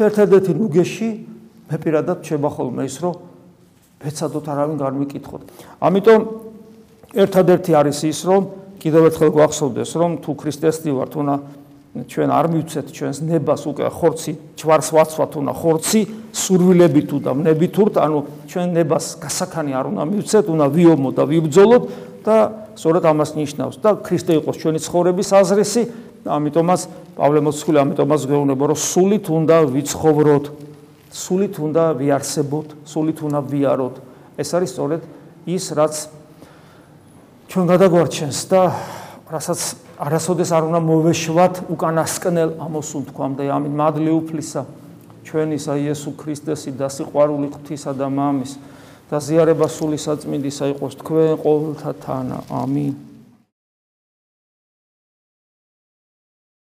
ერთადერთი 0.00 0.54
ნუგეში 0.56 1.08
მე 1.70 1.76
პირადად 1.80 2.24
შევა 2.24 2.50
ხოლმე 2.56 2.86
ის 2.88 2.96
რომ 3.04 3.14
ვეცადოთ 4.00 4.46
არავინ 4.48 4.78
განმიკითხოთ 4.80 5.42
ამიტომ 5.84 6.20
ერთადერთი 7.24 7.76
არის 7.80 8.00
ის 8.08 8.20
რომ 8.28 8.48
კიდევ 8.80 9.02
ერთხელ 9.10 9.30
გვახსოვდეს 9.36 9.90
რომ 10.00 10.12
თუ 10.24 10.30
ქრისტესტი 10.40 10.90
ვართ 10.96 11.12
უნდა 11.20 11.34
ჩვენ 11.90 12.30
არ 12.30 12.46
მივცეთ 12.54 12.86
ჩვენს 12.94 13.18
ნებას 13.26 13.62
უკვე 13.66 13.90
ხორცი 13.90 14.32
ჯვარს 14.54 14.88
ვაცვათ 14.94 15.32
უნდა 15.42 15.52
ხორცი 15.58 16.00
სურვილები 16.30 17.02
თუ 17.10 17.16
და 17.18 17.30
მნები 17.34 17.66
თურთ 17.74 17.94
ანუ 17.98 18.18
ჩვენ 18.46 18.68
ნებას 18.78 19.06
გასახანი 19.18 19.72
არ 19.74 19.86
უნდა 19.90 20.02
მივცეთ 20.06 20.46
უნდა 20.54 20.66
ვიომო 20.70 21.10
და 21.18 21.22
ვიბძოლოთ 21.26 21.84
და 22.22 22.36
სწორედ 22.78 23.04
ამას 23.10 23.30
ნიშნავს 23.34 23.76
და 23.82 23.90
ქრისტე 24.06 24.32
იყოს 24.38 24.56
ჩვენი 24.62 24.80
ცხოვრების 24.86 25.28
აზრესი 25.34 25.82
ამიტომაც 26.30 26.80
პავლე 27.18 27.40
მოციქული 27.42 27.78
ამიტომაც 27.82 28.20
გვეუბნება 28.30 28.64
რომ 28.70 28.78
სულით 28.78 29.26
უნდა 29.34 29.56
ვიცხოვროთ 29.74 30.44
სულით 31.10 31.54
უნდა 31.58 31.84
ვიარსებოთ 31.98 32.68
სულით 32.86 33.18
უნდა 33.26 33.40
ვიაროთ. 33.50 33.96
ეს 34.38 34.50
არის 34.54 34.70
სწორედ 34.70 35.00
ის 35.50 35.64
რაც 35.74 35.94
ჩვენ 37.50 37.66
გადაგვარჩენს 37.66 38.40
და 38.46 38.60
რასაც 39.26 39.60
არასოდეს 40.06 40.50
არ 40.54 40.66
უნდა 40.70 40.80
მოვეშვათ 40.86 41.54
უკანასკნელ 41.74 42.50
ამოსულ 42.62 43.02
თქვამდე 43.10 43.48
ამინ 43.50 43.74
მადლი 43.74 44.12
უფლისა 44.14 44.62
ჩვენისა 45.26 45.74
იესო 45.82 46.14
ქრისტესი 46.14 46.70
და 46.78 46.86
სიყვარული 46.94 47.50
ღვთისა 47.50 47.92
და 47.98 48.06
მამის 48.06 48.54
და 49.10 49.18
ზიარება 49.18 49.66
სული 49.66 49.98
საწმინდისა 49.98 50.70
იყოს 50.78 50.94
თქვენ 51.02 51.34
ყოველთა 51.42 51.92
თანა. 52.06 52.38
ამინ 52.54 53.09